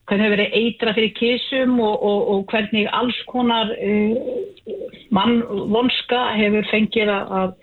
[0.07, 4.13] hvernig hefur verið eitra fyrir kísum og hvernig alls konar uh,
[5.11, 7.57] mannvonska hefur fengið að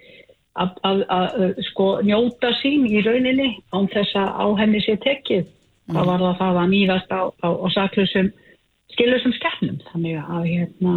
[0.54, 5.48] að sko njóta sín í rauninni án þess að á henni sé tekið
[5.94, 5.98] mm.
[5.98, 8.32] þá var það það að nýðast á, á, á saklusum
[8.94, 10.96] skilusum skernum þannig að hérna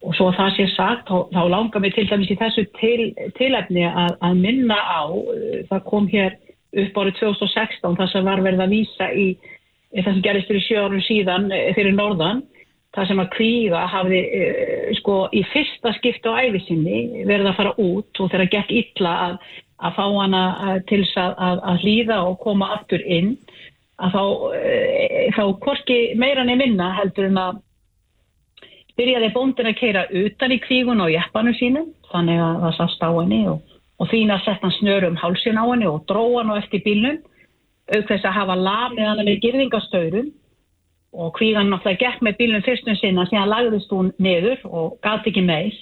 [0.00, 3.84] og svo það sé sagt, þá, þá langar mig til dæmis í þessu til, tilefni
[3.88, 5.02] að, að minna á,
[5.68, 6.38] það kom hér
[6.80, 9.26] upp árið 2016 það sem var verið að vísa í,
[9.98, 12.44] það sem gerist fyrir sjö árum síðan eh, fyrir norðan,
[12.96, 17.74] það sem að kvíða hafði uh, sko í fyrsta skipt á æfisinni verið að fara
[17.78, 19.36] út og þeirra gekk illa að,
[19.84, 23.36] að fá hana eh, til að, að hlýða og koma aftur inn
[24.00, 24.24] að þá,
[25.36, 27.60] þá korki meirann er minna heldur en að
[28.98, 33.10] byrjaði bóndin að keira utan í kvígun og jeppanum sínum þannig að það sást á
[33.10, 33.60] henni og,
[34.00, 37.20] og þína sett hann snöru um hálsin á henni og dróð hann á eftir bílnum
[37.90, 40.28] auk þess að hafa lamið hann með girðingastöðurum
[41.10, 45.42] og kvíðan náttúrulega gekk með bílnum fyrstum sinna síðan lagðist hún niður og gati ekki
[45.42, 45.78] meis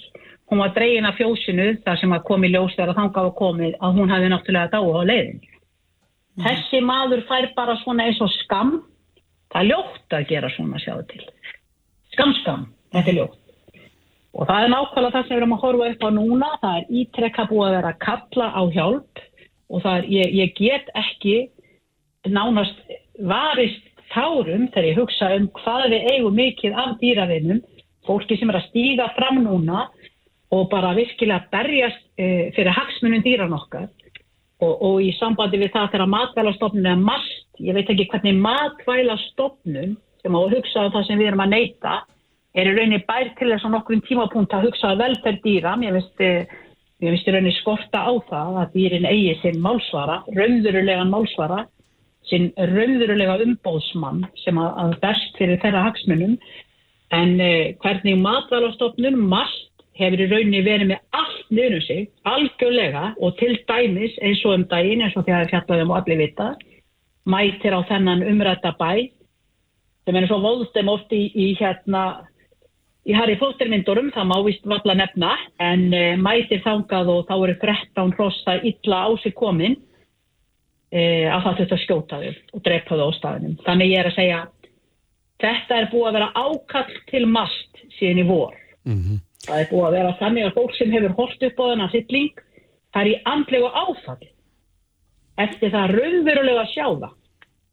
[0.49, 3.99] hún var dregin af fjósinu þar sem að komi ljós þegar þangað var komið að
[3.99, 5.48] hún hafi náttúrulega dáið á leiðin mm.
[6.43, 8.79] Þessi maður fær bara svona eins og skam
[9.49, 11.27] það er ljótt að gera svona sjáðu til.
[12.13, 13.37] Skam skam, þetta er ljótt.
[14.37, 16.49] Og það er nákvæmlega það sem við erum að horfa upp á núna.
[16.61, 19.23] Það er ítrekka búið að vera að kalla á hjálp
[19.69, 21.37] og það er, ég, ég get ekki
[22.29, 27.61] nánast varist tárum þegar ég hugsa um hvað við eigum mikið af dýravinnum
[28.07, 29.87] fólki sem er að stíga fram núna
[30.55, 33.89] og bara virkilega berjast e, fyrir hagsmunum dýran okkar
[34.59, 39.97] og, og í sambandi við það þegar matvælastofnun er mast, ég veit ekki hvernig matvælastofnun
[40.19, 41.99] sem á að hugsa um það sem við erum að neyta
[42.57, 46.23] er í rauninni bær til þess að nokkur tímapunkt að hugsa velferð dýra, mér finnst
[46.99, 51.61] ég finnst í rauninni skorta á það að dýrin eigi sinn málsvara, raunverulegan málsvara,
[52.27, 56.35] sinn raunverulega umbóðsmann sem að, að best fyrir þeirra hagsmunum.
[57.15, 59.68] En eh, hvernig matvælastofnun mast
[59.99, 64.55] hefur í rauninni verið með allt niður um sig, algjörlega og til dæmis eins og
[64.55, 66.49] um daginn eins og því að það fjallaðum og allir vita
[67.29, 69.09] mætir á þennan umrætta bæ
[70.05, 72.03] sem er svo volstum oft í, í hérna
[73.09, 75.33] í Harry Potter myndurum, það má vist valla nefna
[75.63, 81.43] en uh, mætir þangað og þá eru 13 hrossa illa á sig komin uh, að
[81.45, 84.41] það þurft að skjóta þau og drepa þau á staðinum þannig ég er að segja
[85.39, 89.25] þetta er búið að vera ákall til mast síðan í vor mm -hmm.
[89.45, 92.43] Það er búið að vera þannig að fólk sem hefur hort upp á þennan sittling
[92.93, 94.27] það er í andlegu áfall
[95.39, 97.15] eftir það raunverulega að sjá það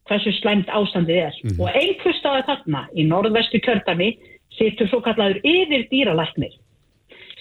[0.07, 1.57] hversu slæmt ástandið er mm.
[1.59, 4.13] og einhver staði þarna í norðvestu kjördami
[4.55, 6.55] sittur svo kallaður yfir dýralæknir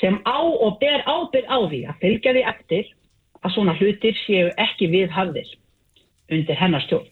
[0.01, 2.91] sem á og ber ábyrð á því að fylgja því eftir
[3.45, 5.55] að svona hlutir séu ekki við hafðir
[6.33, 7.07] undir hennar stjórn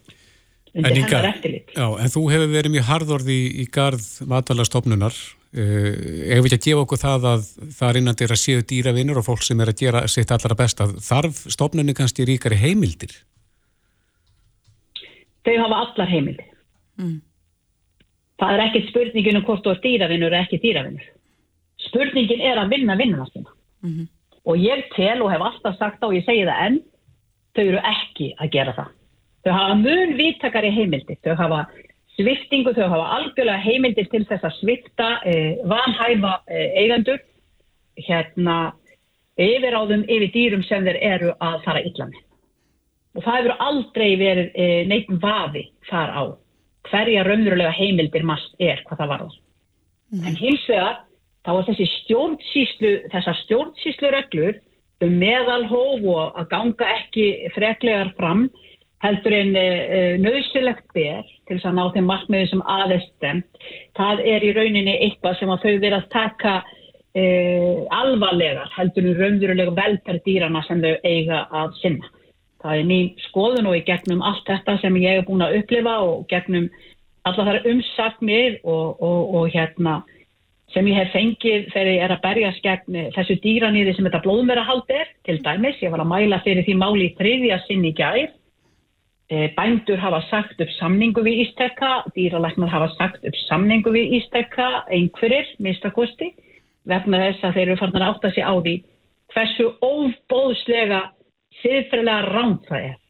[0.75, 1.71] undir hennar eftirlit.
[1.71, 5.15] Já, en þú hefur verið mjög harðorði í, í garð matalastofnunar
[5.55, 7.43] Ef við ekki að gefa okkur það að
[7.77, 10.89] það er innandir að séu dýravinnur og fólk sem er að gera sitt allra besta,
[10.99, 13.13] þarf stofnunni kannski ríkari heimildir?
[15.47, 16.49] Þau hafa allar heimildir.
[16.99, 17.21] Mm.
[18.43, 21.07] Það er ekkert spurningin um hvort þú er dýravinnur eða ekki dýravinnur.
[21.87, 23.55] Spurningin er að vinna vinnuna sína.
[23.85, 24.09] Mm -hmm.
[24.45, 26.83] Og ég tel og hef alltaf sagt á og ég segi það enn,
[27.55, 28.91] þau eru ekki að gera það.
[29.45, 31.17] Þau hafa mun vittakari heimildir.
[31.23, 31.67] Þau hafa
[32.19, 37.21] sviftingu, þau hafa algjörlega heimildir til þess að svifta eh, vanhæfa eh, eigendur
[37.99, 38.59] hérna
[39.41, 42.21] yfir á þeim yfir dýrum sem þeir eru að fara illa með.
[43.15, 46.23] Og það hefur aldrei verið eh, neitt vafi þar á
[46.91, 49.41] hverja raunverulega heimildir mast er hvað það varður.
[50.15, 50.25] Mm.
[50.29, 51.01] En hins vegar
[51.45, 54.61] þá er þessi stjórnsýslu, þessar stjórnsýslu reglur
[55.05, 58.47] um meðalhóf og að ganga ekki freklegar fram
[59.05, 59.65] heldur en uh,
[59.99, 63.67] eh, nöðsilegt ber til þess að ná þeim markmiði sem aðeins stemt,
[63.99, 69.19] það er í rauninni eitthvað sem að þau verða að taka uh, alvarlegar heldur en
[69.21, 72.13] raunverulega velferð dýrana sem þau eiga að sinna.
[72.65, 75.99] Það er mín skoðun og í gegnum allt þetta sem ég hef búin að upplifa
[76.01, 76.71] og gegnum
[77.29, 79.99] alla þar umsagnir og, og, og hérna
[80.73, 84.89] sem ég hef fengið þegar ég er að berjast gegn þessu dýranýði sem þetta blóðmörahald
[84.91, 85.77] er til dæmis.
[85.85, 88.33] Ég var að mæla fyrir því máli í þriðja sinn í gæð
[89.31, 95.49] bændur hafa sagt upp samningu við Ístekka, dýralæknar hafa sagt upp samningu við Ístekka, einhverjir,
[95.59, 96.35] mistakosti,
[96.85, 98.75] vegna þess að þeir eru farin að átta sig á því
[99.35, 101.01] hversu óbóðslega
[101.63, 103.01] siðferðilega rámt það er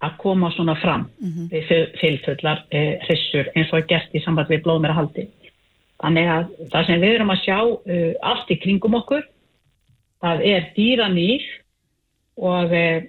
[0.00, 1.48] að koma svona fram mm -hmm.
[1.52, 5.28] við fylgfullar eh, hrissur eins og er gert í samband við blóðmerahaldi.
[6.00, 9.26] Þannig að það sem við erum að sjá uh, allt í kringum okkur,
[10.24, 11.42] það er dýranýr
[12.40, 13.02] og uh,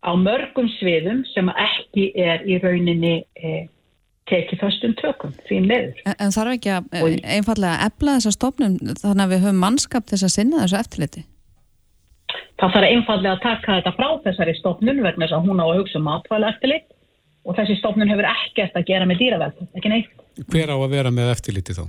[0.00, 3.66] á mörgum sviðum sem ekki er í rauninni eh,
[4.30, 6.00] tekið föstum tökum því meður.
[6.06, 10.08] En, en þarf ekki að og, einfallega efla þessa stofnum þannig að við höfum mannskap
[10.10, 11.26] þess að sinna þessu eftirliti?
[12.60, 15.78] Það þarf einfallega að taka þetta frá þessari stofnun vegna þess að hún á að
[15.80, 16.90] hugsa um matvæla eftirlit
[17.48, 20.10] og þessi stofnun hefur ekkert að gera með dýravelð, ekki neitt.
[20.52, 21.86] Hver á að vera með eftirliti þá?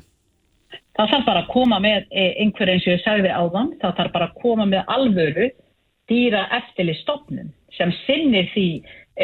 [0.98, 4.16] Það þarf bara að koma með eh, einhver eins og ég sagði áðan, það þarf
[4.16, 5.50] bara að koma með alvöru
[6.12, 8.68] dýra eftirlit stofnun sem sinnir því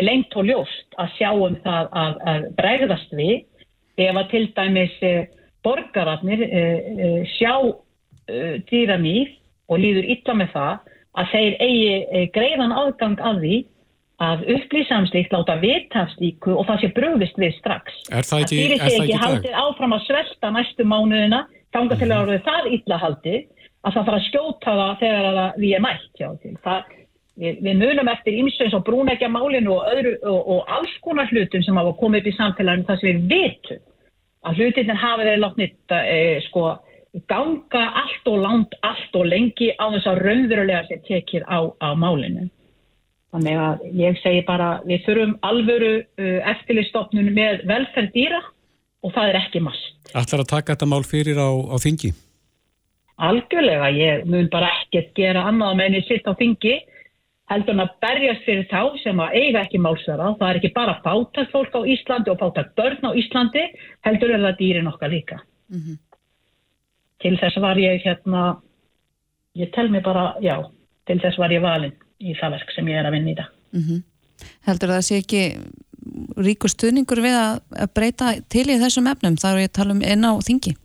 [0.03, 3.37] lengt og ljóst að sjá um það að, að bregðast við
[3.97, 5.29] ef að til dæmis eh,
[5.65, 7.53] borgararnir eh, eh, sjá
[8.67, 9.29] dýramýr
[9.71, 13.53] og líður illa með það að þeir eigi greiðan aðgang að því
[14.27, 17.95] að upplýsamslikt láta vitafstíku og það sé bröðist við strax.
[18.11, 21.43] Er það ekki, er það ekki, ekki haldið áfram að svelta næstu mánuðina,
[21.75, 22.43] þángar til að mm.
[22.49, 23.39] það illa haldið
[23.85, 26.53] að það þarf að skjóta það þegar það við er mætt hjá til.
[26.65, 26.95] Það,
[27.39, 31.63] við, við munum eftir ímsveins og brúnækja málinu og, öðru, og, og alls konar hlutum
[31.65, 33.85] sem hafa komið upp í samfélaginu þar sem við vitum
[34.47, 36.67] að hlutinir hafa verið látnið e, sko,
[37.29, 41.89] ganga allt og langt, allt og lengi á þess að raunverulega sér tekið á, á
[41.97, 42.47] málinu.
[43.35, 48.39] Þannig að ég segi bara við þurfum alvöru uh, eftirlistofnun með velferð dýra
[49.03, 49.89] og það er ekki mast.
[50.13, 52.13] Ætlar að taka þetta mál fyrir á, á þingi?
[53.27, 56.77] Algjörlega, ég mun bara ekkert gera annað með henni sitt á þingi
[57.51, 60.33] heldur hann að berjast fyrir þá sem að eiga ekki málsvara.
[60.39, 63.63] Það er ekki bara fátagt fólk á Íslandi og fátagt börn á Íslandi
[64.07, 65.39] heldur er það dýrin okkar líka.
[65.67, 65.97] Mm -hmm.
[67.21, 68.61] til þess var ég hérna
[69.55, 70.71] ég tel mig bara, já
[71.07, 73.49] til þess var ég valinn í það verk sem ég er að vinna í það
[73.71, 74.03] mm -hmm.
[74.67, 75.43] Heldur það sé ekki
[76.37, 77.61] ríkur stuðningur við að,
[77.93, 79.37] breyta til í þessum efnum?
[79.37, 80.75] Þar er ég tala um einn á þingi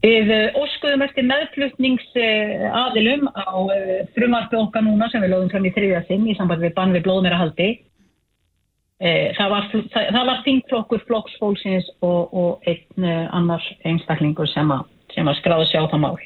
[0.00, 5.72] Við eh, óskuðum eftir meðflutningsaðilum á eh, frumarfi okkar núna sem við lögum fram í
[5.74, 7.66] þriðja sinn í samband við bann við blóðmerahaldi.
[9.00, 9.66] Eh, það var,
[10.16, 14.88] var þingflokkur flokksfólksins og, og einn annars einstaklingur sem að,
[15.20, 16.16] að skráði sjá það mál.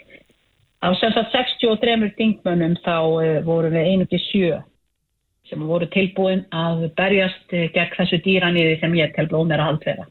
[0.79, 2.99] Á sem sagt 63 þingmönnum þá
[3.47, 4.61] vorum við einu til sjö
[5.49, 10.07] sem voru tilbúin að berjast gegn þessu dýraniði sem ég tel blóðmerahald vera.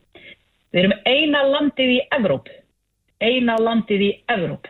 [0.73, 2.62] Við erum eina landið í Evrópu
[3.23, 4.67] eina landið í Evróp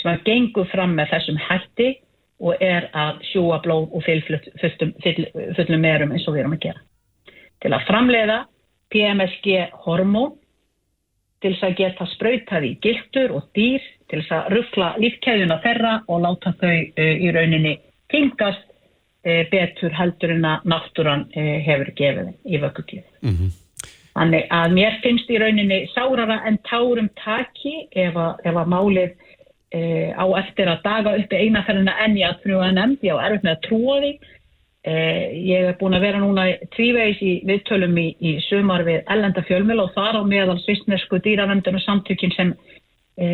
[0.00, 1.88] sem að gengur fram með þessum hætti
[2.44, 4.92] og er að sjúa blóð og fullum,
[5.56, 6.82] fullum merum eins og við erum að gera.
[7.64, 8.38] Til að framleiða
[8.92, 9.56] PMSG
[9.86, 10.34] hormón
[11.40, 15.92] til þess að geta spröytað í giltur og dýr til þess að ruffla lífkæðuna þeirra
[16.06, 17.76] og láta þau uh, í rauninni
[18.12, 23.06] tingast uh, betur heldur en að náttúran uh, hefur gefið í vökkukíð.
[23.22, 23.54] Mm -hmm.
[24.16, 29.10] Þannig að mér finnst í rauninni sárara en tárum taki ef að, ef að málið
[29.76, 29.80] e,
[30.16, 33.60] á eftir að daga uppi einaferðina enn ég að trúa nefnd, ég á með að
[33.66, 34.12] trúa því.
[34.86, 34.94] E,
[35.50, 39.82] ég hef búin að vera núna tvívegis í viðtölum í, í sumar við ellenda fjölmjöl
[39.84, 42.54] og þar á meðal svistnesku dýravendun og samtökinn sem
[43.20, 43.28] e,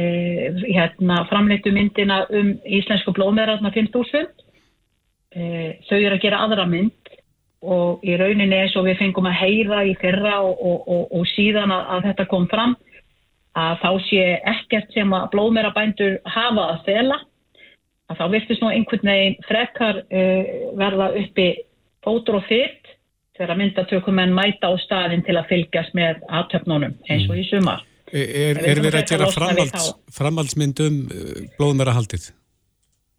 [0.66, 4.26] hérna, framleitu myndina um íslensku blóðmeðratna 5.000.
[5.32, 5.44] E,
[5.86, 7.01] þau eru að gera aðra mynd
[7.62, 11.28] og í rauninni eins og við fengum að heyra í fyrra og, og, og, og
[11.30, 12.74] síðan að, að þetta kom fram
[13.58, 17.18] að þá sé ekkert sem að blóðmerabændur hafa að þela
[18.10, 21.48] að þá virtist nú einhvern veginn frekar uh, verða uppi
[22.02, 22.92] fótur og fyrrt
[23.38, 27.86] þegar myndatökum en mæta á staðin til að fylgjast með aðtöfnunum eins og í sumar.
[28.12, 32.32] Er, er verið að gera framhalds, framhaldsmyndum uh, blóðmerahaldið?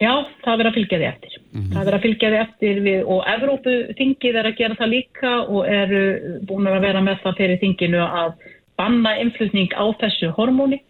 [0.03, 0.13] Já,
[0.43, 1.35] það verður að fylgja því eftir.
[1.39, 1.73] Mm -hmm.
[1.73, 5.33] Það verður að fylgja því eftir við, og Evrópu þingið er að gera það líka
[5.43, 6.01] og eru
[6.49, 8.33] búin að vera með það fyrir þinginu að
[8.77, 10.81] banna influtning á þessu hormóni.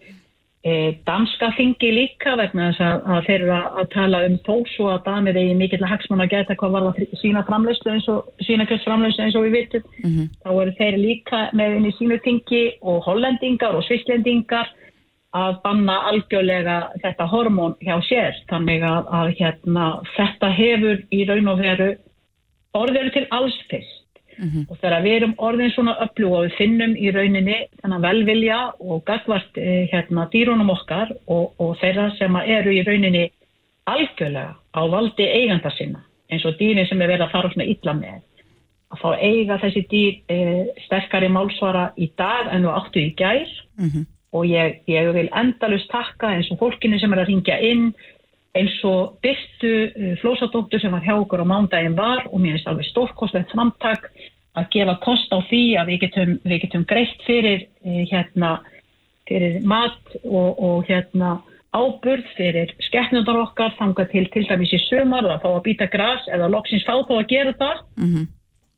[0.63, 4.86] E, danska þingi líka vegna þess að, að þeir eru að, tala um þó svo
[4.93, 8.30] að damir eigi mikill að hagsmann að geta hvað var það sína framleyslu eins og
[8.47, 9.84] sína kjöld framleyslu eins og við vitum.
[10.06, 10.30] Mm -hmm.
[10.45, 14.71] Þá eru þeir líka með inn í sínu þingi og hollendingar og svisslendingar
[15.34, 18.38] að banna algjörlega þetta hormón hjá sér.
[18.52, 21.89] Þannig að, að hérna, þetta hefur í raun og veru
[22.78, 24.00] orðinu til alls fyrst.
[24.34, 24.65] Mm -hmm.
[24.69, 29.04] og þegar við erum orðin svona öllu og við finnum í rauninni þennan velvilja og
[29.06, 33.30] gagvart eh, hérna, dýrunum okkar og, og þeirra sem eru í rauninni
[33.86, 37.93] algjörlega á valdi eiganda sinna eins og dýrin sem er verið að fara svona illa
[37.93, 38.22] með.
[38.89, 43.46] Að fá eiga þessi dýr e, sterkari málsvara í dag en þú áttu í gær.
[43.78, 47.60] Mm -hmm og ég, ég vil endalust takka eins og fólkinu sem er að ringja
[47.62, 47.91] inn
[48.58, 52.69] eins og byrstu uh, flósadóttur sem var hjá okkur á mándagin var og mér finnst
[52.69, 54.10] alveg stórkostlegt framtak
[54.58, 58.54] að gefa kost á því að við getum, við getum greitt fyrir, uh, hérna,
[59.30, 61.39] fyrir mat og, og hérna,
[61.74, 66.28] áburð fyrir skeppnundar okkar þanga til til dæmis í sömar að fá að býta græs
[66.30, 67.86] eða loksins fá þá að gera það.
[67.98, 68.28] Mm -hmm.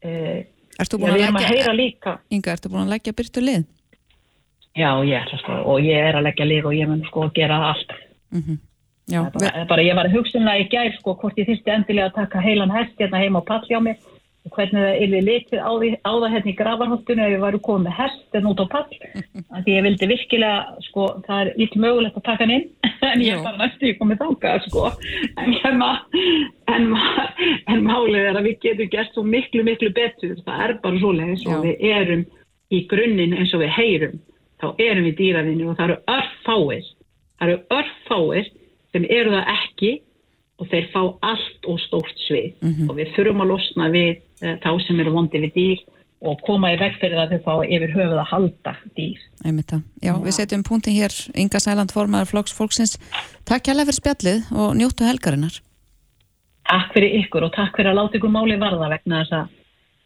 [0.07, 0.43] uh,
[0.75, 1.21] Ertu búin að,
[1.67, 3.67] að leggja, Inga, ertu búin að leggja byrtu lið?
[4.75, 7.38] Já, ég er sko, og ég er að leggja líf og ég mun sko að
[7.38, 7.93] gera allt.
[8.35, 8.57] Mm -hmm.
[9.07, 12.15] Já, bara, bara ég var að hugsunlega í gær sko hvort ég þýrsti endilega að
[12.15, 13.97] taka heilan hest hérna heima á pall hjá mig
[14.45, 17.57] og hvernig það ylvi litið á, því, á það hérna í gravarhóttunni ef ég var
[17.67, 18.91] komið með hest en út á pall.
[19.63, 20.59] Því ég vildi virkilega
[20.89, 22.67] sko, það er lítið mögulegt að taka hann inn
[23.13, 24.91] en ég er bara næstu ég komið þákað sko.
[25.38, 25.89] En, hérna,
[26.76, 26.93] en,
[27.71, 30.38] en málið er að við getum gert svo miklu miklu betur.
[30.45, 32.26] Það er bara svo leiðis og við erum
[32.73, 34.21] í grunninn eins og við heyrum
[34.62, 36.86] þá erum við dýravinni og það eru örfáir
[37.39, 38.51] það eru örfáir
[38.95, 39.91] sem eru það ekki
[40.56, 41.01] og þeir fá
[41.32, 42.89] allt og stórt svið mm -hmm.
[42.89, 45.84] og við þurfum að losna við uh, þá sem eru vondi við dýr
[46.26, 49.20] og koma í veg fyrir að þau fá yfir höfuð að halda dýr.
[49.43, 49.82] Það.
[50.01, 52.95] Já, við setjum punktin hér, Inga Sæland, formaður Flokks Fólksins.
[53.45, 55.60] Takk hjálpa fyrir spjallið og njóttu helgarinnar.
[56.66, 59.53] Takk fyrir ykkur og takk fyrir að láta ykkur máli varða vegna þess að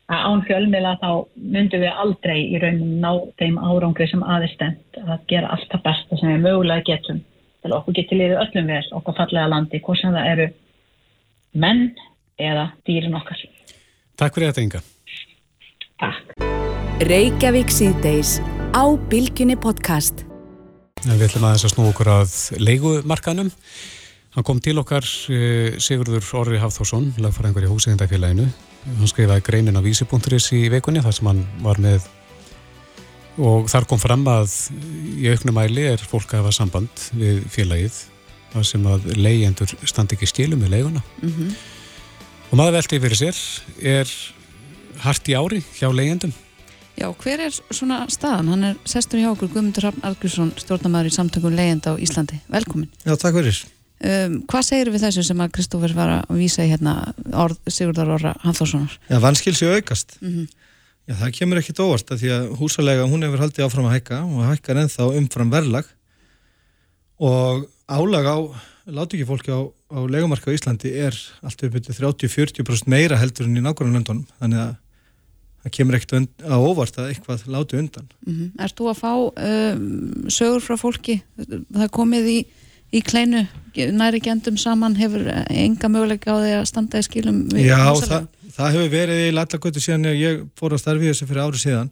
[0.10, 5.26] að án fjölmila þá myndum við aldrei í rauninu ná þeim árangri sem aðeins að
[5.30, 7.20] gera allt það besta sem við mögulega getum
[7.60, 10.47] til okkur getur liðið öllum við okkur fallega landi, hvort sem það eru
[11.60, 11.84] menn
[12.39, 13.43] eða dýrin okkar.
[14.20, 14.82] Takk fyrir þetta Inga.
[15.99, 16.34] Takk.
[17.10, 18.39] Reykjavík síðdeis
[18.74, 20.26] á Bilginni podcast.
[21.05, 23.53] Við ætlum aðeins að snú okkur að leigumarkanum.
[24.36, 28.49] Hann kom til okkar eh, Sigurður Orri Hafþórsson, lagfæringar í húsegindafélaginu
[28.86, 32.07] hann skrifaði greinin á vísi.is í vekunni þar sem hann var með
[33.39, 34.55] og þar kom fram að
[35.19, 38.01] í auknumæli er fólk að hafa samband við félagið
[38.53, 41.55] þar sem að leyendur standi ekki stílum við leiguna mm -hmm.
[42.49, 43.41] og maður veldi fyrir sér
[43.80, 44.13] er
[45.05, 46.34] hart í ári hjá leyendum
[46.99, 48.49] Já, hver er svona staðan?
[48.51, 52.41] Hann er sestur hjá okkur Guðmundur Raffn Argrísson, stjórnamaður í samtökum leyenda á Íslandi.
[52.51, 52.89] Velkomin.
[53.05, 53.61] Já, takk fyrir.
[54.00, 56.93] Um, hvað segir við þessu sem að Kristófur var að vísa í hérna
[57.36, 58.93] orð Sigurdar Orra Hanþórssonar?
[59.10, 60.16] Já, vanskilsi aukast.
[60.22, 60.47] Mm -hmm.
[61.10, 64.18] Já, það kemur ekkit óvart að því að húsalega hún hefur haldið áfram að hækka
[64.24, 65.86] og hækkar ennþá umfram verðlag
[67.20, 68.38] og álag á
[68.88, 73.58] láti ekki fólki á, á legumarka á Íslandi er allt uppið 30-40% meira heldur enn
[73.58, 74.76] í nákvæmlega löndunum þannig að
[75.60, 76.00] það kemur
[76.56, 78.08] óvart að eitthvað láti undan.
[78.26, 78.64] Mm -hmm.
[78.64, 81.22] Erst þú að fá um, sögur frá fólki?
[81.36, 82.39] Það komið í
[82.95, 83.45] í kleinu
[83.95, 88.75] næri gendum saman hefur enga möguleika á því að standa í skilum Já, það, það
[88.75, 91.91] hefur verið í Lallagötu síðan ég fór að starfi þessu fyrir árið síðan.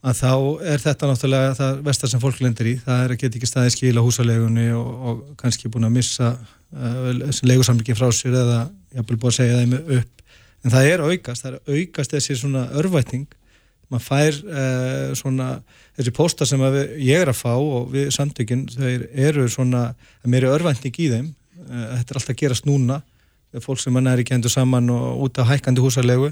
[0.00, 0.30] Að þá
[0.72, 3.74] er þetta náttúrulega það vestar sem fólk lendir í, það er að geta ekki staðið
[3.74, 7.10] skil á húsalegunni og, og kannski búin að missa uh,
[7.44, 8.62] legusamlingin frá sér eða
[8.94, 10.24] ég haf búin að segja þeim upp.
[10.64, 13.28] En það er aukast, það er aukast þessi svona örvætning
[13.90, 15.48] maður fær uh, svona
[15.98, 19.90] þessi pósta sem við, ég er að fá og við samtökinn, þeir eru svona
[20.24, 21.32] mér er örvending í þeim.
[21.66, 23.00] Uh, þetta er alltaf að gerast núna.
[23.64, 26.30] Fólk sem mann er ekki endur saman og út af hækkandi húsarlegu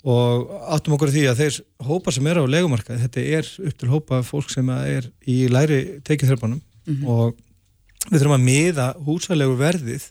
[0.00, 3.90] og áttum okkur því að þeir hópa sem eru á legumarkaði, þetta er upp til
[3.90, 7.08] hópa fólk sem er í læri tekið-þörpunum mm -hmm.
[7.08, 7.36] og
[8.08, 10.06] við þurfum að miða húsarlegu verðið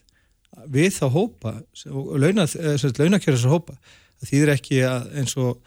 [0.70, 1.54] við þá hópa
[1.90, 3.78] og launakjörðis að hópa.
[4.20, 5.58] Það þýðir ekki að eins og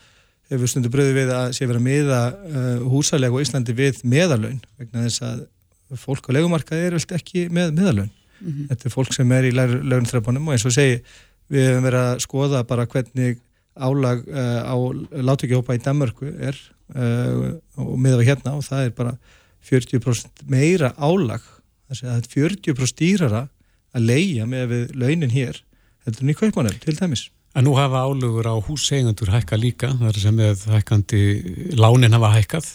[0.52, 4.60] hefur stundu bröðu við að sé verið að miða uh, húsalega á Íslandi við meðalögn
[4.80, 5.46] vegna þess að
[6.00, 8.68] fólk á legumarkaði er vel ekki með meðalögn mm -hmm.
[8.70, 11.00] þetta er fólk sem er í lögnþrepunum og eins og segi
[11.52, 13.40] við hefum verið að skoða bara hvernig
[13.76, 14.76] álag uh, á
[15.28, 16.56] látökihópa í Danmarku er
[16.94, 19.16] uh, og miða við hérna og það er bara
[19.62, 21.42] 40% meira álag.
[21.88, 23.42] Þess að það er 40% dýrara
[23.92, 25.62] að leia með við launin hér
[26.06, 30.36] heldur nýja kaupmanum til dæmis En nú hafa álugur á hússegundur hækka líka, þar sem
[30.36, 31.22] með hækkandi
[31.76, 32.68] lánin hafa hækkað.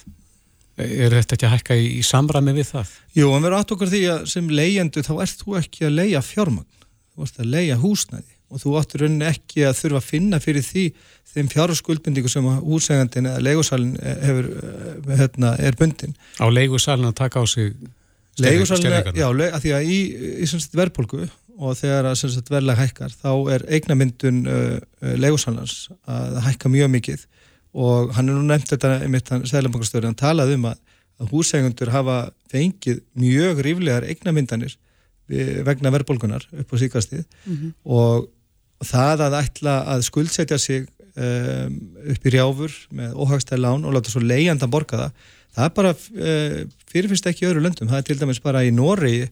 [0.77, 2.91] Er þetta ekki að hækka í, í samræmi við það?
[3.17, 6.21] Jú, en verður átt okkur því að sem leyendu þá ert þú ekki að leia
[6.21, 6.85] fjármagn.
[7.15, 10.63] Þú ert að leia húsnæði og þú áttur rauninni ekki að þurfa að finna fyrir
[10.63, 10.83] því
[11.33, 16.15] þeim fjárhúskuldbindingu sem húsegandin eða leigusalinn hefur, eh, hérna, er bundin.
[16.37, 17.73] Á leigusalinn að taka á sig
[18.37, 19.17] styrringarna?
[19.17, 23.65] Já, að því að í, í, í verðbólgu og þegar að verðlag hækkar þá er
[23.77, 27.25] eignamyndun uh, uh legusalans að hækka mjög mikið.
[27.77, 30.77] Og hann er nú nefnt þetta einmitt hann Sælabankarstöður, hann talaði um að,
[31.21, 32.17] að húsægundur hafa
[32.51, 34.77] fengið mjög ríflegar eignamyndanir
[35.67, 37.71] vegna verðbólkunar upp á síkastið mm -hmm.
[37.83, 38.29] og
[38.85, 40.87] það að ætla að skuldsetja sig
[41.17, 41.79] um,
[42.13, 45.11] upp í rjáfur með óhagstæði lán og láta svo leiðandan borga það
[45.57, 49.27] það er bara uh, fyrirfyrst ekki öðru löndum, það er til dæmis bara í Nóri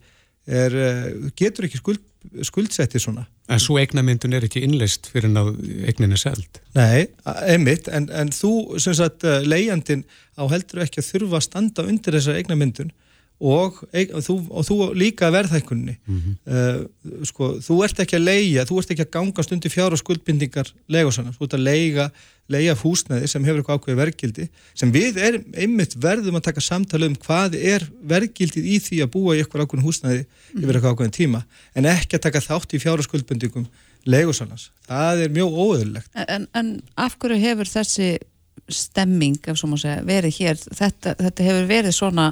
[0.47, 2.03] er, uh, getur ekki skuld
[2.45, 3.25] skuldsetti svona.
[3.51, 5.51] En svo eignamyndun er ekki innleist fyrir að
[5.85, 6.59] eignin er seld?
[6.77, 7.05] Nei,
[7.45, 11.85] einmitt, en, en þú, sem sagt, eh, leiðandin á heldur ekki að þurfa að standa
[11.85, 12.89] undir þessa eignamyndun
[13.43, 16.35] og, og, þú, og þú líka verðhækkunni mm -hmm.
[16.47, 19.99] uh, sko, þú ert ekki að leia, þú ert ekki að gangast undir fjár og
[19.99, 22.11] skuldbindingar legosannar, þú ert að leiga
[22.51, 24.45] leia fúsnaði sem hefur eitthvað ákveði verðgildi
[24.77, 29.11] sem við er einmitt verðum að taka samtala um hvað er verðgildið í því að
[29.15, 30.61] búa í eitthvað ákveðin húsnaði mm.
[30.61, 31.41] yfir eitthvað ákveðin tíma
[31.73, 33.67] en ekki að taka þátt í fjár og skuldbindingum
[34.05, 38.11] legosannars, það er mjög óöðulegt en, en af hverju hefur þessi
[38.69, 42.27] stemming, segja, verið hér þetta, þetta hefur verið svona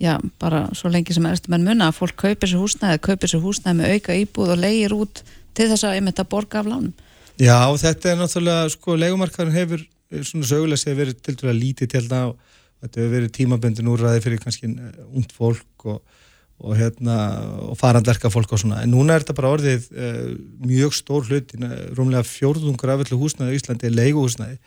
[0.00, 3.44] já, bara svo lengi sem erstu menn munna að fólk kaupir sér húsnæði, kaupir sér
[3.44, 5.22] húsnæði með auka íbúð og leigir út
[5.56, 6.92] til þess að einmitt að borga af lánum.
[7.40, 9.84] Já, þetta er náttúrulega, sko, leikumarkaðin hefur
[10.28, 14.24] svona sögulega séð verið til dæla lítið til það og þetta hefur verið tímaböndin úrraði
[14.26, 16.02] fyrir kannski ungd fólk og,
[16.60, 17.16] og hérna,
[17.70, 20.20] og farandverka fólk og svona, en núna er þetta bara orðið uh,
[20.68, 21.56] mjög stór hlut,
[21.96, 24.60] rúmlega fjórðungur af öllu húsnæði í Íslandi er leiguhúsnæði.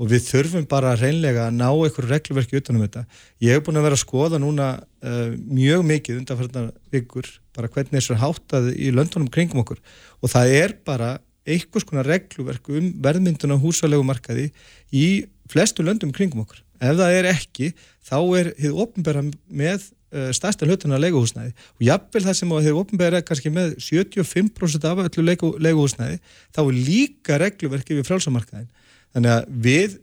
[0.00, 3.06] Og við þurfum bara reynlega að ná einhverju reglverki utanum þetta.
[3.44, 8.00] Ég hef búin að vera að skoða núna uh, mjög mikið undanferðnar vikur, bara hvernig
[8.00, 9.80] þessu háttað í löndunum kringum okkur.
[10.20, 11.14] Og það er bara
[11.46, 14.50] einhvers konar reglverk um verðmynduna húsalegu markaði
[14.94, 15.06] í
[15.50, 16.62] flestu löndum kringum okkur.
[16.82, 17.72] Ef það er ekki,
[18.02, 23.22] þá er þið ofnbæra með uh, stærsta hlutuna leguhúsnæði og jafnvel það sem þið ofnbæra
[23.26, 26.22] kannski með 75% af öllu leguhúsnæði,
[26.54, 28.70] þá er líka reglverki við frálsamarkaðin
[29.12, 29.96] Þannig að við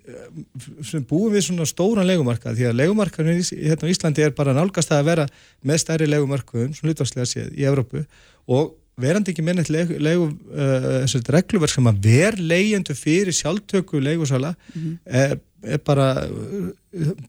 [0.86, 4.94] sem búum við svona stóran legumarkað því að legumarkaðin hérna á Íslandi er bara nálgast
[4.94, 5.26] að vera
[5.66, 8.04] með stærri legumarkaðum svona hlutvarslega séð í Evrópu.
[8.54, 14.98] Og verandi ekki minnett uh, regluverk sem að ver leyendu fyrir sjálftöku legusala mm -hmm.
[15.06, 16.10] er, er bara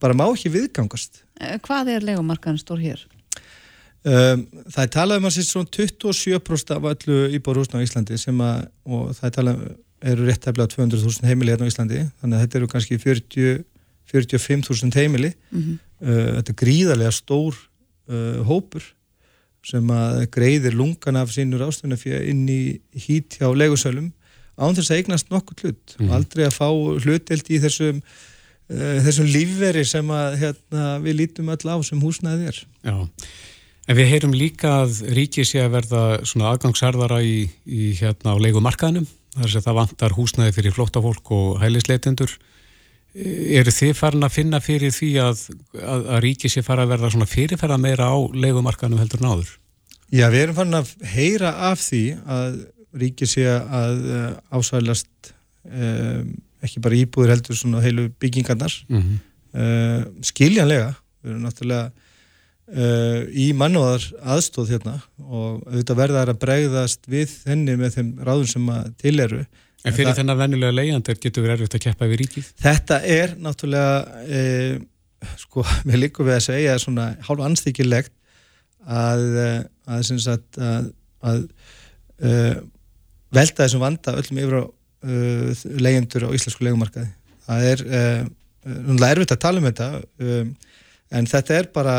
[0.01, 1.23] bara má ekki viðgangast.
[1.39, 3.05] Eh, hvað er legumarkaðin stór hér?
[4.01, 8.67] Um, það er talað um að svona 27% af öllu íbúrúsna á Íslandi sem að,
[8.85, 12.57] og það er talað um eru réttæflega 200.000 heimili hérna á Íslandi þannig að þetta
[12.59, 15.75] eru kannski 45.000 heimili mm -hmm.
[16.01, 17.53] uh, þetta er gríðarlega stór
[18.09, 18.83] uh, hópur
[19.65, 24.09] sem að greiðir lungan af sínur ástöðuna fyrir inn í hít hjá legusölum
[24.57, 25.95] án þess að eignast nokkur hlut.
[25.97, 26.15] Mm -hmm.
[26.17, 26.67] aldrei að fá
[27.05, 32.51] hluteld í þessum uh, þessum lífveri sem að hérna, við lítum öll á sem húsnæði
[32.51, 32.61] er.
[32.83, 32.97] Já.
[33.89, 38.41] En við heyrum líka að ríkið sé að verða svona aðgangsarðara í, í hérna á
[38.41, 42.37] leikumarkaðnum þar sem það vantar húsnæði fyrir flóttafólk og hælisleitendur
[43.13, 45.41] eru þið farin að finna fyrir því að,
[45.75, 49.49] að, að ríki sé fara að verða svona fyrirferða meira á leikumarkanum heldur náður?
[50.11, 52.03] Já, við erum farin að heyra af því
[52.37, 52.61] að
[53.01, 55.33] ríki sé að uh, ásvælast
[55.67, 56.31] um,
[56.61, 59.19] ekki bara íbúður heldur svona heilu byggingarnar mm -hmm.
[59.55, 61.91] uh, skiljanlega við erum náttúrulega
[62.71, 63.99] Uh, í mannúðar
[64.31, 69.13] aðstóð hérna og auðvitað verðar að bregðast við henni með þeim ráðum sem að til
[69.19, 69.39] eru
[69.85, 72.49] En fyrir þennan vennilega leiðandir getur við erfitt að keppa yfir ríkið?
[72.61, 74.75] Þetta er náttúrulega eh,
[75.41, 78.13] sko, við líkum við að segja svona hálf anstíkilegt
[78.81, 79.25] að
[79.85, 80.85] að, að, að,
[81.21, 81.41] að
[82.25, 82.61] uh,
[83.33, 87.11] velta þessum vanda öllum yfir á uh, leiðandur á íslensku leikumarkaði
[87.45, 87.83] það er
[88.61, 89.87] náttúrulega erfitt að tala um þetta
[91.17, 91.95] en þetta er bara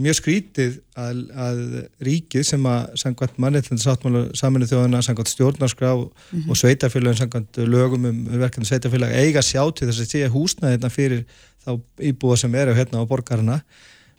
[0.00, 1.60] mjög skrítið að, að
[2.06, 6.50] ríkið sem að sangvært mannreitlega sáttmála saminu þjóðana, sangvært stjórnarskrá mm -hmm.
[6.50, 10.90] og sveitafélagin sangvært lögum um verkefni sveitafélag eiga sjá til þess að sé húsnaði hérna
[10.90, 11.24] fyrir
[11.66, 13.60] þá íbúa sem eru hérna á borgarna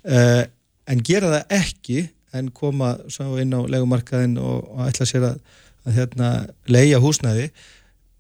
[0.03, 0.43] uh,
[0.87, 2.95] en gera það ekki en koma
[3.39, 5.39] inn á legumarkaðin og, og ætla sér að,
[5.87, 6.31] að hérna,
[6.67, 7.51] leia húsnaði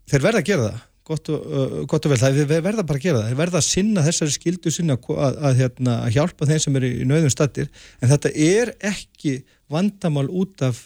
[0.07, 2.99] þeir verða að gera það gott og, uh, gott og vel, það er verða bara
[2.99, 6.17] að gera það, það er verða að sinna þessari skildu sinna að, að, hérna, að
[6.17, 9.33] hjálpa þeim sem eru í nöðum statir, en þetta er ekki
[9.71, 10.81] vandamál út af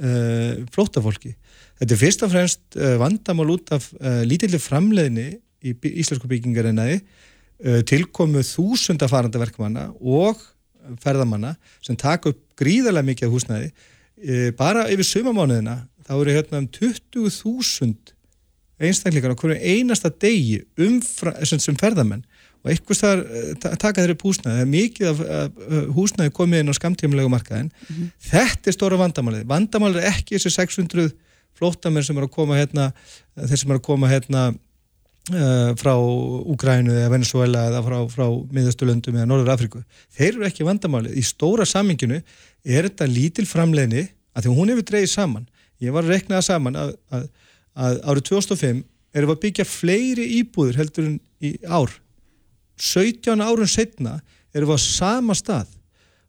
[0.00, 1.34] uh, flótafólki
[1.80, 5.30] þetta er fyrst og fremst uh, vandamál út af uh, lítilli framleiðni
[5.66, 10.40] í íslensku byggingarinnaði uh, tilkomu þúsunda farandaverkmanna og
[11.02, 11.54] ferðamanna
[11.84, 13.72] sem taka upp gríðarlega mikið af húsnæði.
[14.18, 18.17] Uh, bara yfir sumamánuðina þá eru hérna um 20.000
[18.78, 22.24] einstaklingar á hverju einasta degi umfra, sem ferðamenn
[22.62, 24.54] og eitthvað þar eh, taka þeirri húsnæði.
[24.54, 25.58] Það er mikið af, af
[25.96, 28.12] húsnæði komið inn á skamtífumlegu markaðin mm -hmm.
[28.30, 31.10] þetta er stóra vandamálið, vandamálið er ekki þessi 600
[31.58, 32.92] flótamenn sem eru að koma hérna,
[33.34, 34.42] þeir sem eru að koma hérna
[35.34, 39.82] uh, frá Úgrænu eða Venezuela eða frá, frá miðastulöndum eða Norður Afriku
[40.14, 42.20] þeir eru ekki vandamálið, í stóra samminginu
[42.64, 45.48] er þetta lítil framleginni að því hún hefur dreyið saman.
[45.82, 47.28] Ég var að rekna það saman að, að
[47.78, 48.82] að árið 2005
[49.14, 51.92] erum við að byggja fleiri íbúður heldur en í ár.
[52.78, 54.18] 17 árun setna
[54.54, 55.70] erum við á sama stað.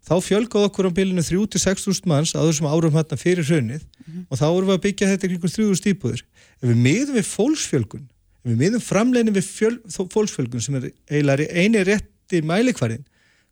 [0.06, 4.24] Þá fjölgáð okkur á bylunu 3-6.000 manns á þessum árum hérna fyrir hrunnið mm -hmm.
[4.30, 6.24] og þá erum við að byggja þetta kring 3.000 íbúður
[6.62, 11.52] ef við miðum við fólksfjölgun ef við miðum framlegin við fjöl, fólksfjölgun sem er eiginlega
[11.52, 13.06] eini rétti mælikvarinn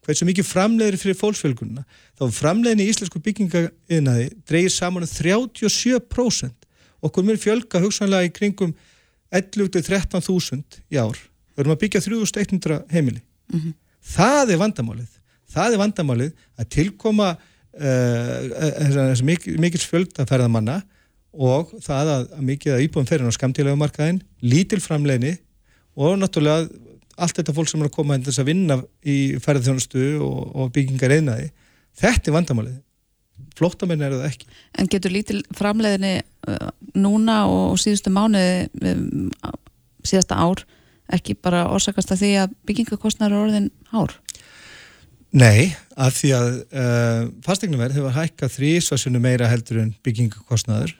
[0.07, 1.83] hversu mikið framlegir fyrir fólksfjölgununa
[2.15, 6.56] þá framlegin í íslensku byggingaðinaði dreyir saman 37% um
[7.05, 8.71] okkur mér fjölga hugsanlega í kringum
[9.35, 11.17] 11-13.000 í ár.
[11.53, 13.21] Við erum að byggja 3100 heimili.
[13.51, 13.73] Mm -hmm.
[14.15, 15.11] það er vandamálið.
[15.47, 17.39] Það er vandamálið að tilkoma uh,
[19.57, 20.77] mikils fjölda ferðamanna
[21.33, 25.37] og það að, að mikið að íbúin ferðin á skamtílega markaðin, lítil framleginni
[25.95, 26.67] og náttúrulega
[27.17, 28.75] allt þetta fólk sem er að koma að þess að vinna
[29.05, 31.47] í ferðarþjónustu og, og byggingar einnaði
[31.97, 32.77] þetta er vandamálið
[33.57, 34.49] flóttamenn er það ekki.
[34.77, 39.31] En getur lítil framleiðinni uh, núna og síðustu mánuði um,
[40.05, 40.63] síðasta ár
[41.13, 44.15] ekki bara orsakast að því að byggingakostnar er orðin hár?
[45.37, 50.93] Nei, af því að uh, fastegnuverð hefur hækkað þrísvarsunum meira heldur en byggingakostnaður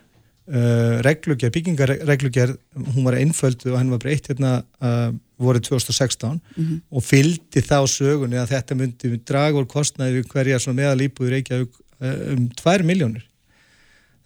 [0.52, 6.80] uh, reglugjær, byggingarreglugjær hún var einföld og hann var breytt hérna uh, voru 2016 -hmm.
[6.90, 11.72] og fyldi þá sögunni að þetta myndi draga úr kostnaði við hverja meðal íbúður Reykjavík
[11.72, 13.26] uh, um 2 miljónir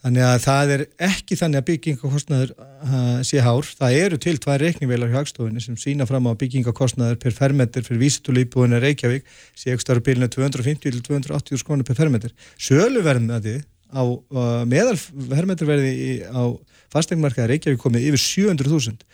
[0.01, 3.67] Þannig að það er ekki þannig að byggingakostnaður uh, sé hár.
[3.77, 8.01] Það eru til tvær reiknivelar hjá hagstofinni sem sína fram á byggingakostnaður per fermeter fyrir
[8.07, 12.33] vísitúlýbúinu Reykjavík sé ekki starf bílinu 250-280 skrónir per fermeter.
[12.57, 13.59] Söluverðnaði
[13.93, 15.93] á uh, meðal fermeterverði
[16.33, 16.49] á
[16.95, 19.05] fastegmarkaði Reykjavík komið yfir 700.000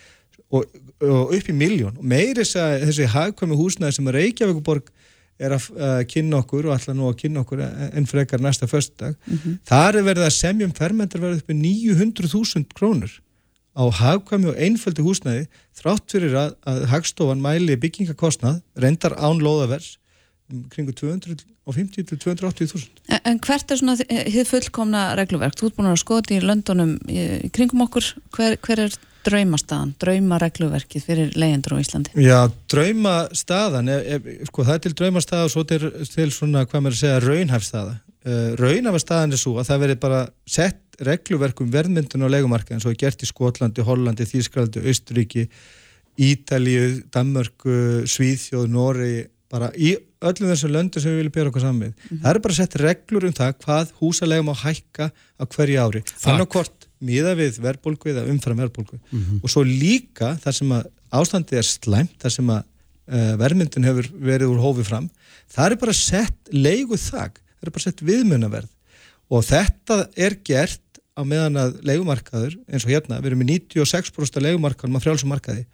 [0.56, 2.00] og, og upp í miljón.
[2.00, 4.88] Og meiri þessi hagkvæmi húsnaði sem Reykjavíkuborg
[5.38, 9.16] er að uh, kynna okkur og ætla nú að kynna okkur enn frekar næsta föstudag
[9.16, 9.58] mm -hmm.
[9.70, 13.12] þar er verið að semjum fermendur verið uppi 900.000 krónur
[13.78, 19.98] á hagkvæmi og einföldi húsnæði þrátt fyrir að, að hagstofan mæli byggingakostnað reyndar án loðavers
[20.70, 25.56] kringu 250-280.000 en, en hvert er svona þið fullkomna regluverk?
[25.60, 26.98] Þú ert búin að skoða í löndunum
[27.54, 28.98] kringum okkur hver, hver er
[29.28, 32.14] draumastaðan, draumaregluverkið fyrir leyendur á Íslandi?
[32.24, 32.40] Já,
[32.72, 35.82] draumastaðan, er, er, sko, það er til draumastaða og svo til,
[36.14, 37.96] til svona, hvað maður segja, raunhafstaða.
[38.28, 42.88] Uh, raunhafstaðan er svo að það verið bara sett regluverk um verðmyndun á legumarka eins
[42.88, 45.48] og er gert í Skotlandi, Hollandi, Þýskalandi, Austuríki,
[46.18, 49.16] Ítalíu, Danmörku, Svíðjóð, Nóri,
[49.52, 49.94] bara í
[50.28, 51.92] öllum þessum löndu sem við viljum bera okkur saman með.
[51.94, 52.22] Mm -hmm.
[52.24, 56.02] Það er bara sett reglur um það hvað húsalegum á hækka á hverju ári.
[56.18, 59.00] Þannig hvort miða við verðbólgu eða umfram verðbólgu.
[59.12, 59.44] Mm -hmm.
[59.44, 64.10] og svo líka þar sem að ástandið er slæmt, þar sem að uh, verðmyndin hefur
[64.20, 65.10] verið úr hófi fram
[65.48, 68.70] það er bara sett leiguð þag það er bara sett viðmunaverð
[69.30, 70.84] og þetta er gert
[71.18, 75.66] á meðan að leigumarkaður, eins og hérna við erum með 96% leigumarkaðum á frjálsumarkaði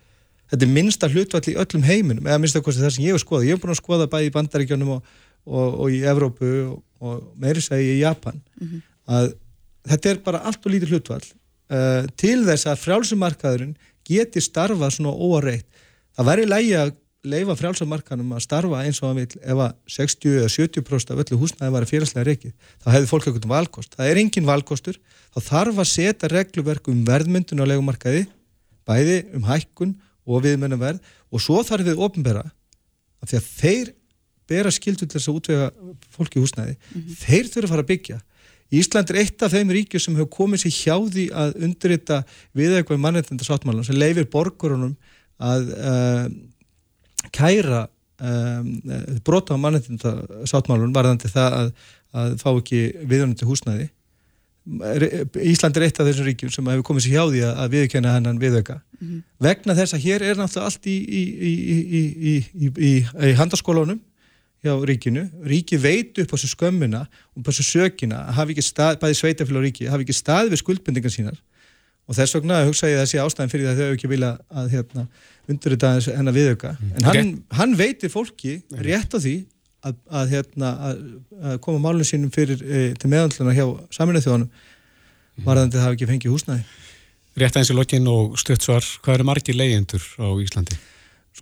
[0.54, 3.48] þetta er minnsta hlutvall í öllum heiminum, eða minnsta kosti það sem ég hef skoðað.
[3.48, 5.14] Ég hef búin að skoða bæði í bandaríkjónum og,
[5.50, 8.38] og, og í Evrópu og, og meirisægi í Japan.
[8.60, 8.84] Mm -hmm.
[9.18, 9.32] að
[9.88, 13.78] þetta er bara allt og lítið hlutvall uh, til þess að frjálsumarkaðurinn
[14.08, 15.68] geti starfað svona óareitt
[16.14, 20.34] það væri lægi að leifa frjálsumarkaðunum að starfa eins og að vil ef að 60
[20.42, 22.54] eða 70% af öllu húsnæði var að fyrirslega reikið,
[22.84, 23.96] þá hefði fólk ekkert um valkost.
[23.96, 24.98] Það er engin valkostur,
[25.32, 28.26] þá þarf að setja regluverk um verðmyndun á leikumarkaði,
[28.84, 29.96] bæði um hækkun
[30.28, 32.44] og viðmennan verð og svo þarf við ofnbæra
[33.24, 33.94] að því að þeir
[34.52, 35.72] bera skildu til þess að útvega
[36.12, 37.20] fólki húsnæði, mm -hmm.
[37.24, 38.20] þeir þurfa að fara að byggja
[38.74, 42.22] Ísland er eitt af þeim ríkjum sem hefur komið sér hjá því að undrita
[42.58, 44.96] við eitthvað mannreitnda sáttmálun sem leifir borgurunum
[45.44, 46.30] að uh,
[47.34, 47.84] kæra
[48.24, 48.72] um,
[49.26, 50.16] brota á mannreitnda
[50.50, 51.74] sáttmálun varðandi það að,
[52.14, 53.90] að fá ekki viðunandi húsnæði.
[55.44, 58.40] Ísland er eitt af þessum ríkjum sem hefur komið sér hjá því að viðkjöna hennan
[58.40, 58.80] viðauka.
[59.00, 59.24] Mm -hmm.
[59.44, 62.34] Vegna þess að hér er náttúrulega allt í, í,
[62.64, 62.94] í,
[63.28, 64.00] í handaskólunum
[64.64, 68.56] hjá ríkinu, ríki veit upp á þessu skömmina og upp á þessu sökina að hafi
[68.56, 71.40] ekki stað, bæði sveitafélag og ríki, hafi ekki stað við skuldbendingar sínar
[72.08, 74.30] og þess vegna hugsa ég að þessi ástæðin fyrir það að þau hefur ekki vilja
[74.62, 75.06] að hérna,
[75.52, 76.94] undur þetta hennar viðauka mm.
[76.96, 78.56] en hann, hann veitir fólki
[78.88, 79.36] rétt á því
[79.84, 85.46] að, að, hérna, að koma málunum sínum fyrir e, til meðanluna hjá saminuð þjóðanum mm.
[85.48, 86.66] varðandi það hafi ekki fengið húsnæði
[87.34, 90.76] Rétt eins í lokin og stuttsvar, hvað eru margi leyendur á Íslandi?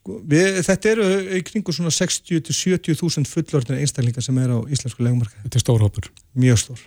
[0.02, 5.06] Sko, við, þetta eru í kringu svona 60-70 þúsund fullorðin einstaklingar sem er á íslensku
[5.06, 5.38] legumarka.
[5.44, 6.08] Þetta er stór hópur.
[6.34, 6.82] Mjög stór.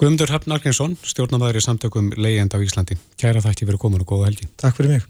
[0.00, 2.96] Guðmundur Hafn Arkinsson, stjórnamaður í samtökum Leyend á Íslandi.
[3.20, 4.48] Kæra þætti fyrir komin og góða helgi.
[4.56, 5.04] Takk fyrir mig.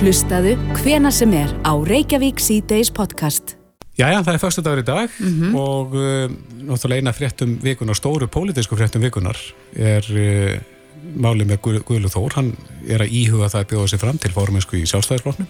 [0.00, 3.58] Hlustaðu hvena sem er á Reykjavík C-Days podcast.
[4.00, 5.56] Jæja, það er fyrstu dagur í dag mm -hmm.
[5.60, 6.32] og uh,
[6.72, 9.36] náttúrulega eina fréttum vikunar, stóru pólitísku fréttum vikunar
[9.76, 10.08] er...
[10.08, 10.80] Uh,
[11.18, 12.50] máli með Guðlu Þór, hann
[12.86, 15.48] er að íhuga það að bjóða sig fram til fórumensku í sjálfstæðisfloknum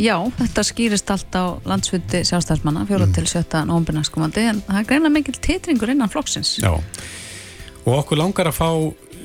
[0.00, 3.14] Já, þetta skýrist allt á landsfundi sjálfstæðismanna, fjóra mm.
[3.14, 6.72] til sjötta nómbinarskomandi, en það er greina mikil titringur innan flokksins Já,
[7.84, 8.70] og okkur langar að fá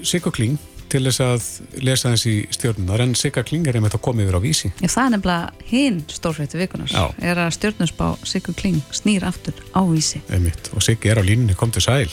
[0.06, 0.60] Sigga Kling
[0.90, 1.48] til þess að
[1.86, 5.04] lesa þessi stjórnunar, en Sigga Kling er einmitt að koma yfir á vísi Já, það
[5.04, 7.06] er nefnilega hinn stórfættu vikunars, Já.
[7.18, 10.70] er að stjórnusbá Sigga Kling snýr aftur á vísi Einmitt.
[10.76, 12.10] og Sigga er á línunni, kom til sæl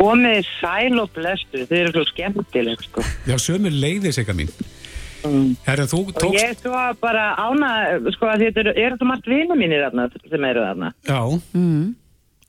[0.00, 3.02] komið sæl og blestu, þið eru svo skemmtileg sko.
[3.28, 4.52] Já, sömur leiðis eitthvað mín
[5.26, 5.48] mm.
[5.66, 7.70] Herra, þú tókst og ég svo bara ána
[8.14, 10.92] sko að þetta eru, er þetta margt vina mínir þarna sem eru þarna.
[11.08, 11.20] Já.
[11.56, 11.88] Mm.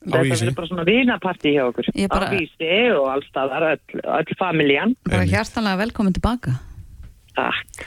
[0.01, 1.91] Þetta er bara svona vinaparti hjá okkur.
[2.09, 2.30] Bara...
[2.30, 4.95] á vísi og allstaðar öll, öll familjan.
[5.09, 6.55] Bara hjartalega velkomin tilbaka.
[7.38, 7.86] Takk.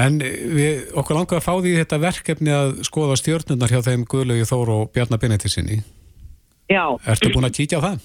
[0.00, 4.46] En við, okkur langar að fá því þetta verkefni að skoða stjórnunar hjá þeim Guðlaugi
[4.46, 5.80] Þóru og Bjarnar Benediksinni
[6.70, 6.84] Já.
[7.10, 8.02] Ertu búin að kýtja á það?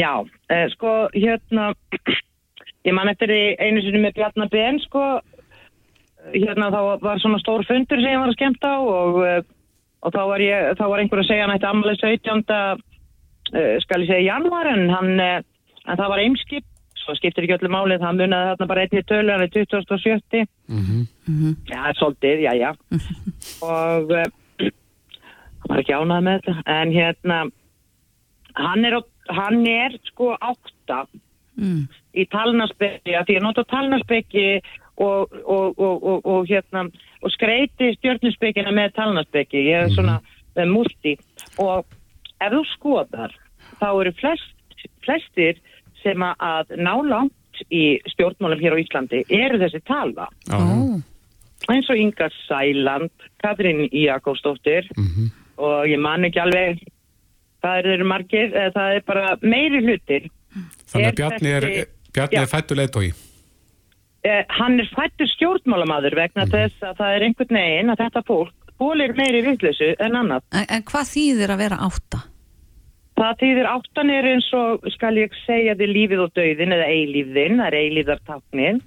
[0.00, 0.12] Já,
[0.48, 1.74] eh, sko, hérna,
[2.86, 5.02] ég man eftir því einu sinni með Bjarnar Ben, sko,
[6.32, 9.42] hérna þá var svona stór fundur sem ég var að skemta á og, eh,
[10.02, 12.82] og þá var, ég, þá var einhver að segja hann eitt amalið 17.
[13.52, 15.42] Uh, skal ég segja januar en hann, uh,
[15.86, 16.64] en það var eimskip.
[17.02, 20.46] Svo skiptir ekki öllu málið, það munaði þarna bara einnig tölu, hann er 2070
[21.28, 21.56] Mhm.
[21.68, 22.70] já, svolítið, já, já.
[23.66, 24.24] Og uh,
[24.62, 27.38] hann var ekki ánað með þetta en hérna
[28.56, 28.96] hann er,
[29.28, 31.02] hann er sko átta
[31.52, 31.82] Mm.
[32.16, 34.46] í talnarsbyggi, því að nota talnarsbyggi
[35.04, 36.86] og, og, og, og, og hérna
[37.22, 40.16] og skreiti stjörnusbyggina með talnarsbyggi, ég er svona
[40.56, 41.14] með múlti.
[41.60, 41.84] Og
[42.40, 43.36] ef þú skoðar
[43.80, 45.60] þá eru flest, flestir
[46.02, 50.98] sem að ná langt í stjórnmálum hér á Íslandi eru þessi Já, Ó,
[51.70, 54.88] eins og Inga Sæland, Katrín Jakobsdóttir.
[55.62, 56.80] Og ég man ekki alveg
[57.62, 60.30] það eru margir, það er bara meiri hlutir
[60.92, 61.68] Þannig að Bjarni er,
[62.12, 63.12] Bjarni er fættu leiðtói.
[64.22, 68.74] eh, hann er fættur stjórnmálamaður vegna þess að það er einhvern veginn að þetta fólk
[68.82, 70.44] bólir meiri vitleysu en annað.
[70.52, 72.22] en, en hvað þýðir að vera átta?
[73.12, 77.58] Það þýðir áttan er eins og skal ég segja þið lífið og döðin eða eilífðin,
[77.60, 78.80] það er eilíðartáknin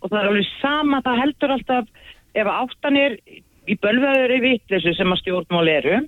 [0.00, 1.88] og það er alveg sama, það heldur alltaf
[2.36, 3.18] ef áttan er
[3.66, 5.98] í bölvaður í vitleysu sem að stjórnmál eru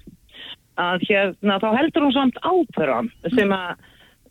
[0.78, 3.74] að hérna þá heldur hún samt áfram sem að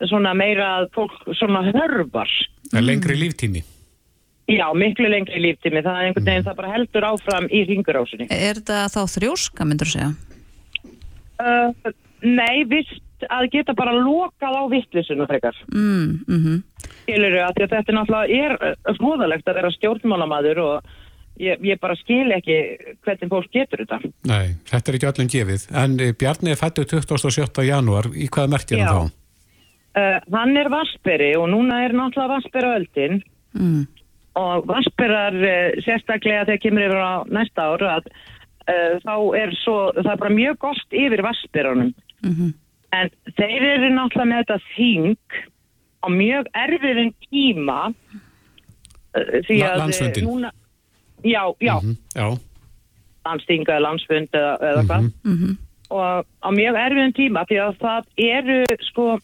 [0.06, 2.30] svona meira að fólk svona hörvar
[2.72, 3.64] Það er lengri líftími.
[4.48, 8.30] Já, miklu lengri líftími, það er einhvern veginn, það bara heldur áfram í ringurásinni.
[8.32, 10.14] Er þetta þá þrjóska, myndur segja?
[11.38, 11.92] Uh,
[12.24, 15.58] nei, vist að geta bara lokað á vittlisuna frekar.
[15.74, 16.64] Mm, mm
[17.08, 20.90] Skilur að, að þetta er náttúrulega er hróðalegt að vera stjórnmálamaður og
[21.40, 22.58] ég, ég bara skil ekki
[23.04, 24.12] hvernig fólk getur þetta.
[24.28, 25.70] Nei, þetta er ekki öllum gefið.
[25.84, 27.64] En eh, Bjarni er fættu 27.
[27.68, 28.12] janúar.
[28.12, 29.16] Í hvaða merkir hann þá?
[29.98, 33.16] Uh, hann er vasperi og núna er náttúrulega vaspera öldin
[33.58, 33.80] mm.
[34.38, 39.78] og vasperar uh, sérstaklega þegar kemur yfir á næsta ár að uh, þá er svo,
[39.98, 41.94] það er bara mjög gott yfir vasperunum.
[42.22, 42.54] Mm
[42.96, 45.18] En þeir eru náttúrulega með þetta þing
[46.00, 50.24] á mjög erfiðin tíma uh, því að landsfundinn.
[50.24, 50.52] uh, núna,
[51.24, 52.28] já, já, Mhm, Já.
[53.26, 55.58] landsting eða landsfund eða, eða hvað Mhm.
[55.90, 59.20] og á mjög erfiðin tíma því að það eru sko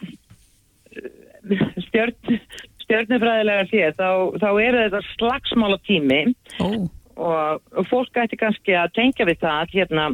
[1.88, 2.38] stjörn,
[2.86, 4.10] stjörnufræðilega séð þá,
[4.42, 6.22] þá eru þetta slagsmála tími
[6.60, 6.68] Ó,
[7.14, 10.12] og og fólk ætti kannski að tengja við það hérna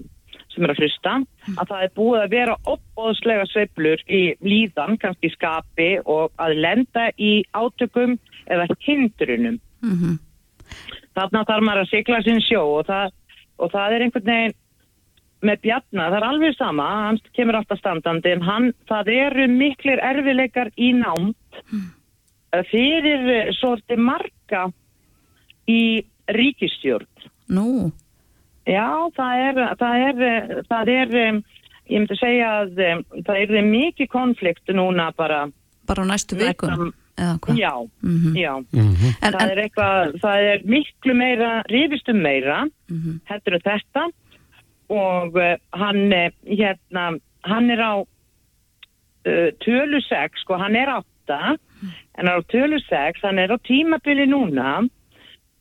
[0.50, 1.12] sem er að hlusta
[1.56, 6.58] að það er búið að vera opbóðslega sveiflur í líðan, kannski í skapi og að
[6.66, 8.18] lenda í átökum
[8.50, 9.62] eða hindrunum.
[9.86, 10.18] mhm
[11.18, 13.14] Þarna þarf maður að sigla sinn sjó og það,
[13.60, 14.58] og það er einhvern veginn
[15.42, 20.02] með Bjarnar, það er alveg sama, hann kemur alltaf standandi en hann, það eru miklir
[20.04, 21.88] erfileikar í námt mm.
[22.72, 24.66] fyrir eh, svolítið marga
[25.70, 25.82] í
[26.28, 27.08] ríkistjórn.
[27.50, 27.92] Nú,
[28.70, 31.38] Já, það er, það er, það er, um,
[31.90, 32.82] ég myndi segja að
[33.26, 35.48] það er mikið konflikt núna bara.
[35.90, 37.58] bara á næstu vikum eða hvað?
[37.58, 37.74] Já,
[38.04, 38.36] Mhm.
[38.38, 38.54] já.
[38.72, 39.16] Mhm.
[39.22, 43.22] En, Það er eitthvað, það er miklu meira, rífistum meira, Mhm.
[43.26, 44.04] heldur en þetta
[44.90, 51.58] og uh, hann, eh, hérna, hann er á uh, tölu 6, sko, hann er 8,
[52.18, 54.80] en á tölu 6, hann er á tímabili núna,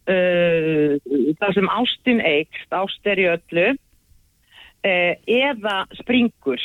[0.08, 0.96] uh,
[1.40, 6.62] það sem ástin eikst, ást er í öllu, uh, eða springur.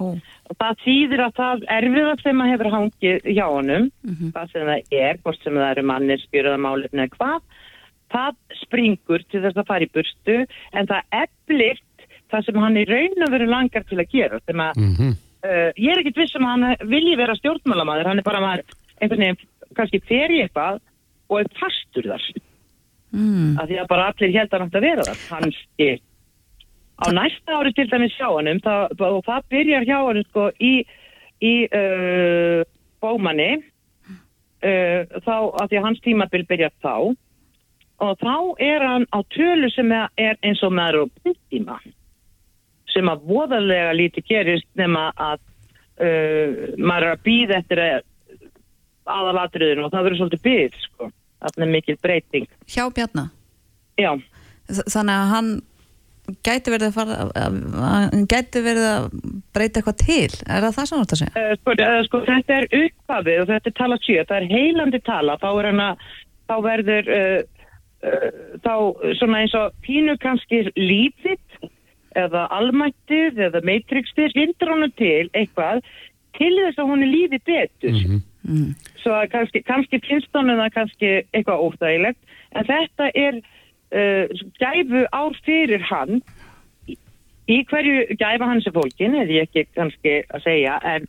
[0.00, 0.16] ó,
[0.50, 4.32] Og það þýðir að það erfiða sem að hefur hangið hjá honum, Mhm.
[4.32, 7.40] hvað sem það er, hvort sem það eru mannir, spyrjaða málefni eða hvað,
[8.12, 10.36] það springur til þess að fara í burstu,
[10.72, 14.40] en það eflirt það sem hann í raun og veru langar til að gera.
[14.46, 15.10] Sem að, Mhm.
[15.44, 18.64] uh, ég er ekkit viss um að hann vilji vera stjórnmálamæður, hann er bara maður
[19.00, 19.36] einhvern veginn
[19.74, 20.80] kannski fer í eitthvað
[21.30, 22.24] og er fastur þar.
[23.12, 26.00] mm, Af því að bara allir held að hann átti að vera þar, kannski.
[27.02, 28.28] Á næsta ári til dæmis hjá
[28.62, 30.84] það, og það byrjar hjá honum sko í,
[31.42, 32.64] í uh,
[33.02, 33.62] bómanni,
[34.62, 37.16] uh, þá, af því að hans tímabil byrjar þá,
[38.02, 38.34] og þá
[38.66, 41.78] er hann á tölu sem er eins og maður og tíma,
[42.92, 45.38] sem að voðalega lítið gerist nema að
[46.02, 47.82] uh, maður er að býða eftir
[49.12, 51.10] aðalatriðinu og það verður svolítið byggð, sko.
[51.42, 52.44] Þannig er mikil breyting.
[52.70, 53.24] hjá Bjarna
[53.98, 54.12] Já,
[54.70, 55.48] þannig að hann
[56.46, 59.08] gæti verið að fara að- gæti verið að
[59.52, 61.32] breyta eitthvað til er það það sem þú ert að segja?
[61.42, 65.00] uh, sko, uh, sko, þetta er upphafið og þetta er tala 7, það er heilandi
[65.02, 66.06] tala, þá er hann að,
[66.46, 67.61] þá verður, uh,
[68.02, 68.74] þá
[69.18, 71.68] svona eins og pínu kannski lífið
[72.18, 75.82] eða almættið eða matrixið, vindur hann til eitthvað
[76.36, 77.96] til þess að hún er lífið betur.
[77.96, 78.22] Mhm.
[78.42, 78.74] Mm.
[78.98, 82.18] Svo að kannski, kannski finnst hann það kannski eitthvað óþægilegt,
[82.58, 86.22] en þetta er uh, gæfu ár fyrir hann
[86.90, 86.96] í,
[87.46, 91.06] í hverju gæfa hans er fólkin, er ég ekki kannski að segja, en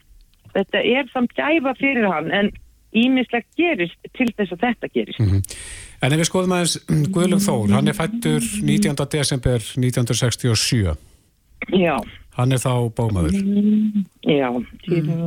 [0.53, 2.53] þetta er samt gæfa fyrir hann, en
[2.93, 5.19] ímislegt gerist til þess að þetta gerist.
[5.19, 5.57] Mm -hmm.
[6.03, 6.75] En ef við skoðum aðeins
[7.15, 8.97] Guðlug Þór, hann er fættur 19.
[9.13, 10.95] desember 1967.
[11.71, 11.95] Já.
[12.35, 13.37] Hann er þá bómaður.
[14.27, 14.49] Já.
[14.91, 15.21] Mm.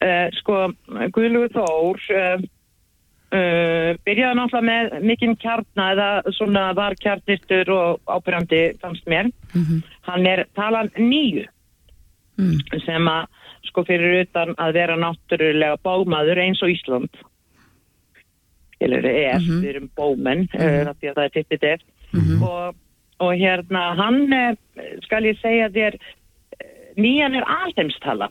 [0.00, 0.58] Uh, sko,
[1.16, 2.44] Guðlug Þór uh,
[3.32, 9.32] uh, byrjaði náttúrulega með mikinn kjarna eða svona var kjarnistur og ábyrjandi fannst mér.
[9.54, 9.82] Mm -hmm.
[10.10, 11.46] Hann er talan nýju
[12.36, 12.84] mm.
[12.84, 13.28] sem að
[13.70, 17.12] sko fyrir utan að vera náttúrulega bómaður eins og Ísland.
[18.80, 19.60] Eller er, mm -hmm.
[19.62, 20.94] við erum bómenn, -hmm.
[21.00, 21.80] því að það er tippið eftir.
[22.42, 22.74] Og,
[23.20, 24.56] og hérna, hann,
[25.04, 25.98] skal ég segja þér,
[26.96, 28.30] nýjan er alheimstala.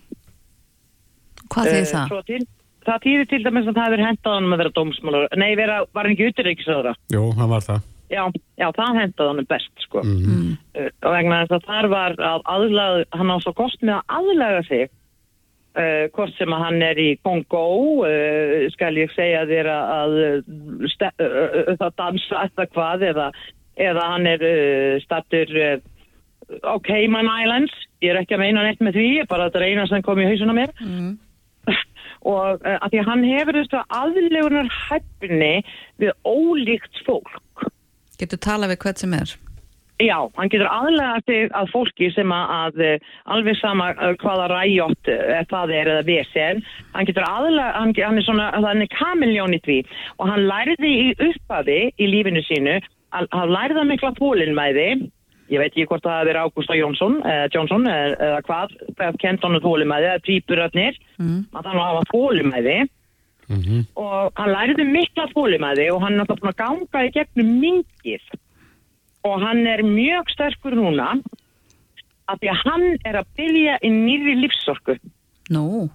[1.50, 2.26] Hvað þýðir það?
[2.26, 2.42] Til,
[2.86, 5.28] það þýðir til dæmis að það hefur hendað hann að vera dómsmálur.
[5.38, 6.94] Nei, vera, var hann ekki utryggisöðra?
[7.14, 7.88] Jú, hann var það.
[8.10, 8.24] Já,
[8.58, 10.02] já, það hendað hann best, sko.
[10.02, 10.54] Mm -hmm.
[10.82, 14.16] uh, og vegna þess að þar var að aðlaga, hann á svo gott með að
[14.18, 14.90] aðlaga sig,
[15.78, 17.64] uh, hvort sem að hann er í Kongo,
[18.08, 20.18] uh, skal ég segja þér að
[21.80, 23.30] það dansa eitthvað hvað, eða,
[23.90, 24.46] eða hann er
[25.06, 25.56] stattur
[26.66, 29.90] á Cayman Islands, ég er ekki að meina neitt með því, bara þetta er eina
[29.90, 30.76] sem kom í hausuna mér.
[30.84, 31.18] Mm
[32.28, 35.54] og uh, að því að hann hefur þessu aðlegunar hæfni
[36.02, 37.68] við ólíkt fólk
[38.20, 39.36] Getur talað við hvert sem er?
[40.00, 43.90] Já, hann getur aðlega sig að fólki sem að, að alveg sama
[44.22, 45.12] hvaða ræjótt
[45.52, 46.62] það er eða vesen,
[46.94, 49.80] hann getur aðlega hann, hann er svona, hann er kamiljón í því.
[50.24, 52.80] Og hann læriði í uppaði í lífinu sínu,
[53.12, 54.90] hann læriði að mikla pólinmæði
[55.50, 59.62] ég veit ekki hvort það verið Ágústa Jónsson eða Jónsson eða hvað, hvað kent hann
[59.64, 61.40] þólumæði eða týpuröfnir mm.
[61.58, 62.76] að hann hafa þólumæði
[63.50, 63.88] mm -hmm.
[64.04, 68.38] og hann læriði mikla þólumæði og hann er náttúrulega búin að ganga í gegnum mingið
[69.28, 71.14] og hann er mjög sterkur núna
[72.30, 74.98] að því að hann er að byrja í nýri lífsorku
[75.50, 75.90] Nú?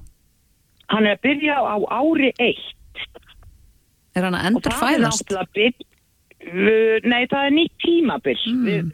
[0.91, 3.05] Hann er að byrja á ári eitt
[4.15, 5.35] Er hann að endur fæðast?
[6.45, 8.91] Nei, það er nýtt tímabill mm.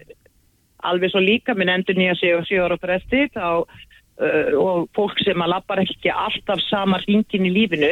[0.87, 5.57] alveg svo líka minn endur nýja og sjóra fresti þá, uh, og fólk sem að
[5.57, 7.91] lappar ekki alltaf sama hringin í lífinu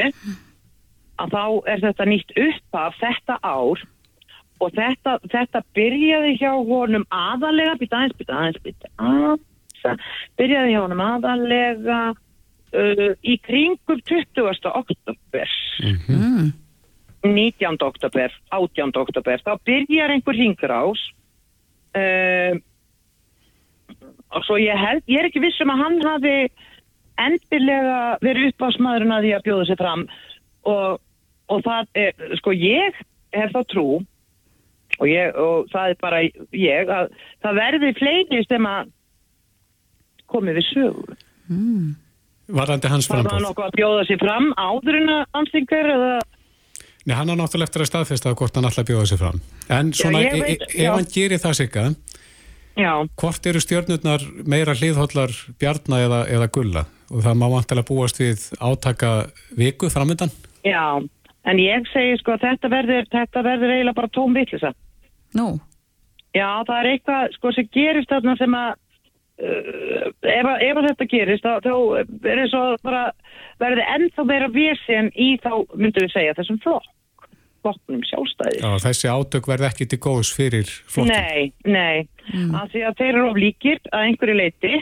[1.18, 3.82] að þá er þetta nýtt upp af þetta ár
[4.58, 9.44] og þetta, þetta byrjaði hjá honum aðalega býta aðeins, býta aðeins, býta aðeins
[10.38, 14.48] byrjaði hjá honum aðalega uh, í kringum 20.
[14.72, 15.52] oktober
[15.82, 16.50] mm -hmm.
[17.22, 17.76] 19.
[17.82, 18.92] oktober 18.
[18.94, 21.02] oktober þá byrjar einhver hringrás
[21.98, 22.54] uh,
[24.28, 26.36] og svo ég held, ég er ekki vissum að hann hafi
[27.18, 30.04] endilega verið uppásmaðurinn að því að bjóða sér fram
[30.62, 31.00] og,
[31.48, 32.94] og það er, sko ég
[33.32, 33.88] hef þá trú
[34.98, 37.12] og, ég, og það er bara ég að
[37.44, 38.92] það verði fleiri sem að
[40.28, 41.16] komið við sögur
[41.48, 41.96] mm.
[42.58, 43.28] Varandi hans frambóð?
[43.28, 46.12] Var það nokkuð að bjóða sér fram áður en að anstingar eða
[47.08, 49.42] Nei, hann har náttúrulega eftir að staðfesta hvort hann alltaf bjóða sér fram
[49.72, 51.88] en svona, já, veit, e e ef hann gerir það sigga
[52.78, 52.92] Já.
[53.18, 56.84] Hvort eru stjórnurnar meira hliðhóllar bjarna eða, eða gulla?
[57.10, 59.10] Og það má vantilega búast við átaka
[59.58, 60.30] viku framöndan?
[60.62, 61.02] Já,
[61.48, 64.70] en ég segi sko að þetta verður, þetta verður eiginlega bara tóm vittlisa.
[65.36, 65.48] Nú?
[66.36, 68.68] Já, það er eitthvað sko sem gerist þarna sem að
[69.42, 71.74] uh, ef, ef að þetta gerist þá, þá
[72.34, 73.02] er það bara
[73.58, 76.94] verður ennþá meira vesen í þá myndum við segja þessum flokk
[77.64, 78.60] flokknum sjálfstæði.
[78.62, 81.10] Já, þessi átök verði ekki til góðs fyrir flokkum?
[81.10, 82.54] Nei, nei, mm.
[82.54, 84.74] af því að þeir eru of líkir að einhverju leiti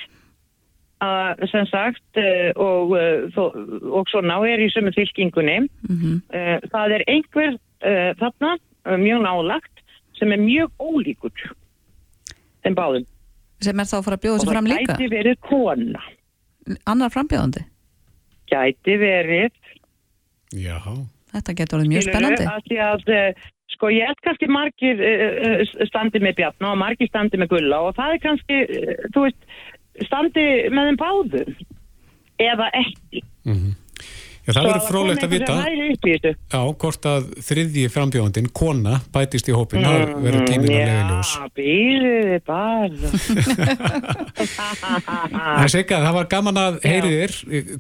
[1.05, 6.69] að, sem sagt eh, og, eh, og svona er í sömu fylkingunni mm -hmm.
[6.73, 8.57] það er einhver uh, þarna
[8.97, 9.76] mjög nálagt
[10.19, 11.33] sem er mjög ólíkur
[12.65, 13.09] þeim báðum.
[13.65, 14.81] Sem er þá að fara að bjóða sér fram líka?
[14.81, 16.07] Og það gæti verið kona.
[16.93, 17.63] Annar frambjóðandi?
[18.51, 19.55] Gæti verið
[20.55, 20.95] Jáhá
[21.35, 22.45] Þetta getur alveg mjög spennandi.
[22.49, 27.41] Að að, eh, sko ég held kannski margir uh, standi með Bjarná og margir standi
[27.41, 28.61] með Gulla og það er kannski,
[29.13, 29.49] þú veist,
[30.07, 31.51] standi með þeim báðum
[32.47, 33.25] eða ekki.
[33.45, 33.75] Mm -hmm.
[34.47, 35.55] Já, það verður frólægt að vita.
[36.23, 41.33] Já, hvort að þriðji frambjóðandin kona bætist í hópin það mm, verður tímin að ljós.
[41.35, 43.11] Já, býðiði bara.
[45.57, 47.37] Það sé ekki að það var gaman að heyri þér.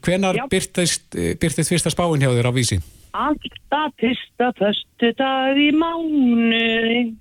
[0.08, 2.82] Hvenar byrtist, byrtist fyrsta spáin hjá þér á vísi?
[3.16, 7.14] Alltaf fyrsta förstu dag í mánu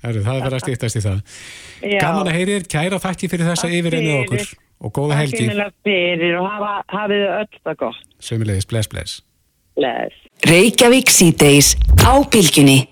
[0.00, 1.18] Það verður að stýttast í það.
[1.84, 2.00] Já.
[2.00, 5.48] Gaman að heyri þér, kæra þakki fyrir þessa yfirreinu okkur og góða helgi.
[5.50, 8.06] Takk fyrir og hafa, hafið öll það gott.
[8.20, 9.20] Sömulegis, bless, bless.
[9.78, 10.16] Bless.
[10.48, 11.74] Reykjavík síðdeis
[12.04, 12.89] á bylginni.